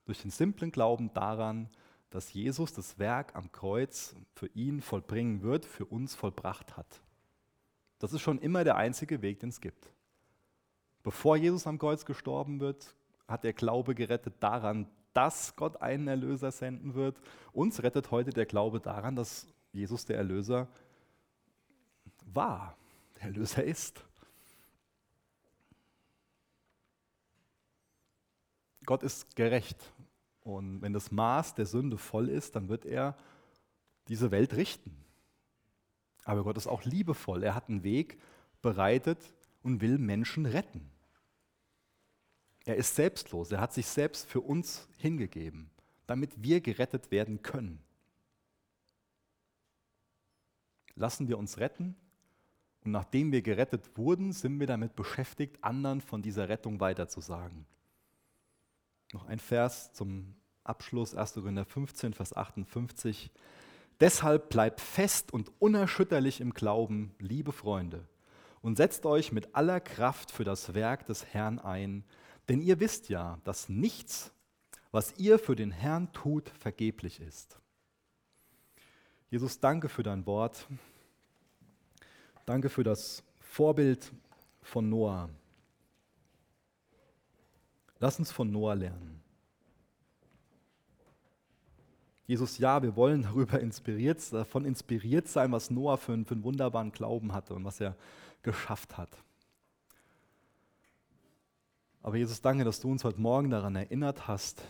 [0.04, 1.70] durch den simplen Glauben daran,
[2.10, 7.00] dass Jesus das Werk am Kreuz für ihn vollbringen wird, für uns vollbracht hat.
[7.98, 9.90] Das ist schon immer der einzige Weg, den es gibt.
[11.02, 12.94] Bevor Jesus am Kreuz gestorben wird,
[13.26, 17.18] hat der Glaube gerettet daran, dass Gott einen Erlöser senden wird.
[17.54, 20.68] Uns rettet heute der Glaube daran, dass Jesus der Erlöser
[22.26, 22.76] war,
[23.16, 24.04] der Erlöser ist.
[28.84, 29.92] Gott ist gerecht.
[30.42, 33.16] Und wenn das Maß der Sünde voll ist, dann wird er
[34.08, 34.94] diese Welt richten.
[36.24, 37.42] Aber Gott ist auch liebevoll.
[37.42, 38.18] Er hat einen Weg
[38.62, 39.18] bereitet
[39.62, 40.90] und will Menschen retten.
[42.66, 43.52] Er ist selbstlos.
[43.52, 45.70] Er hat sich selbst für uns hingegeben,
[46.06, 47.80] damit wir gerettet werden können.
[50.94, 51.96] Lassen wir uns retten
[52.84, 57.66] und nachdem wir gerettet wurden, sind wir damit beschäftigt, anderen von dieser Rettung weiterzusagen.
[59.14, 60.34] Noch ein Vers zum
[60.64, 61.34] Abschluss, 1.
[61.34, 63.30] Korinther 15, Vers 58.
[64.00, 68.08] Deshalb bleibt fest und unerschütterlich im Glauben, liebe Freunde,
[68.60, 72.02] und setzt euch mit aller Kraft für das Werk des Herrn ein,
[72.48, 74.32] denn ihr wisst ja, dass nichts,
[74.90, 77.60] was ihr für den Herrn tut, vergeblich ist.
[79.30, 80.66] Jesus, danke für dein Wort.
[82.46, 84.12] Danke für das Vorbild
[84.60, 85.30] von Noah.
[87.98, 89.22] Lass uns von Noah lernen.
[92.26, 96.44] Jesus, ja, wir wollen darüber inspiriert, davon inspiriert sein, was Noah für einen, für einen
[96.44, 97.96] wunderbaren Glauben hatte und was er
[98.42, 99.10] geschafft hat.
[102.02, 104.62] Aber Jesus, danke, dass du uns heute Morgen daran erinnert hast,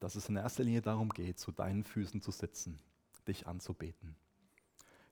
[0.00, 2.78] dass es in erster Linie darum geht, zu deinen Füßen zu sitzen,
[3.28, 4.16] dich anzubeten.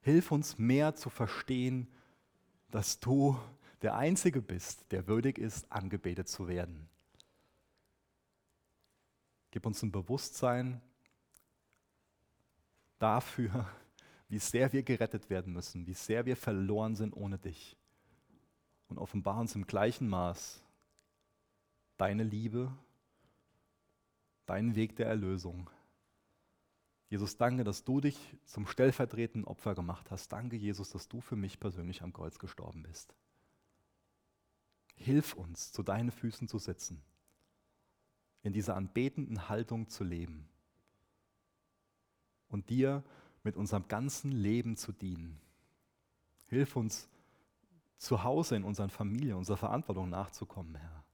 [0.00, 1.88] Hilf uns mehr zu verstehen,
[2.70, 3.38] dass du
[3.82, 6.88] der Einzige bist, der würdig ist, angebetet zu werden.
[9.50, 10.80] Gib uns ein Bewusstsein
[12.98, 13.68] dafür,
[14.28, 17.76] wie sehr wir gerettet werden müssen, wie sehr wir verloren sind ohne dich.
[18.88, 20.62] Und offenbar uns im gleichen Maß
[21.98, 22.72] deine Liebe,
[24.46, 25.68] deinen Weg der Erlösung.
[27.10, 30.28] Jesus, danke, dass du dich zum stellvertretenden Opfer gemacht hast.
[30.28, 33.14] Danke, Jesus, dass du für mich persönlich am Kreuz gestorben bist.
[34.94, 37.02] Hilf uns, zu deinen Füßen zu sitzen,
[38.48, 40.48] in dieser anbetenden Haltung zu leben
[42.48, 43.04] und dir
[43.42, 45.38] mit unserem ganzen Leben zu dienen.
[46.46, 47.08] Hilf uns,
[47.98, 51.04] zu Hause in unseren Familien, unserer Verantwortung nachzukommen, Herr.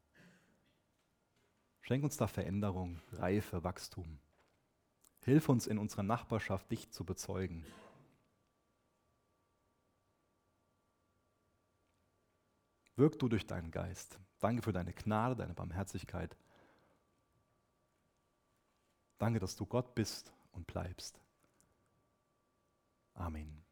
[1.80, 4.20] Schenk uns da Veränderung, Reife, Wachstum.
[5.22, 7.64] Hilf uns in unserer Nachbarschaft, dich zu bezeugen.
[12.94, 14.20] Wirk du durch deinen Geist.
[14.38, 16.36] Danke für deine Gnade, deine Barmherzigkeit.
[19.24, 21.18] Danke, dass du Gott bist und bleibst.
[23.14, 23.64] Amen.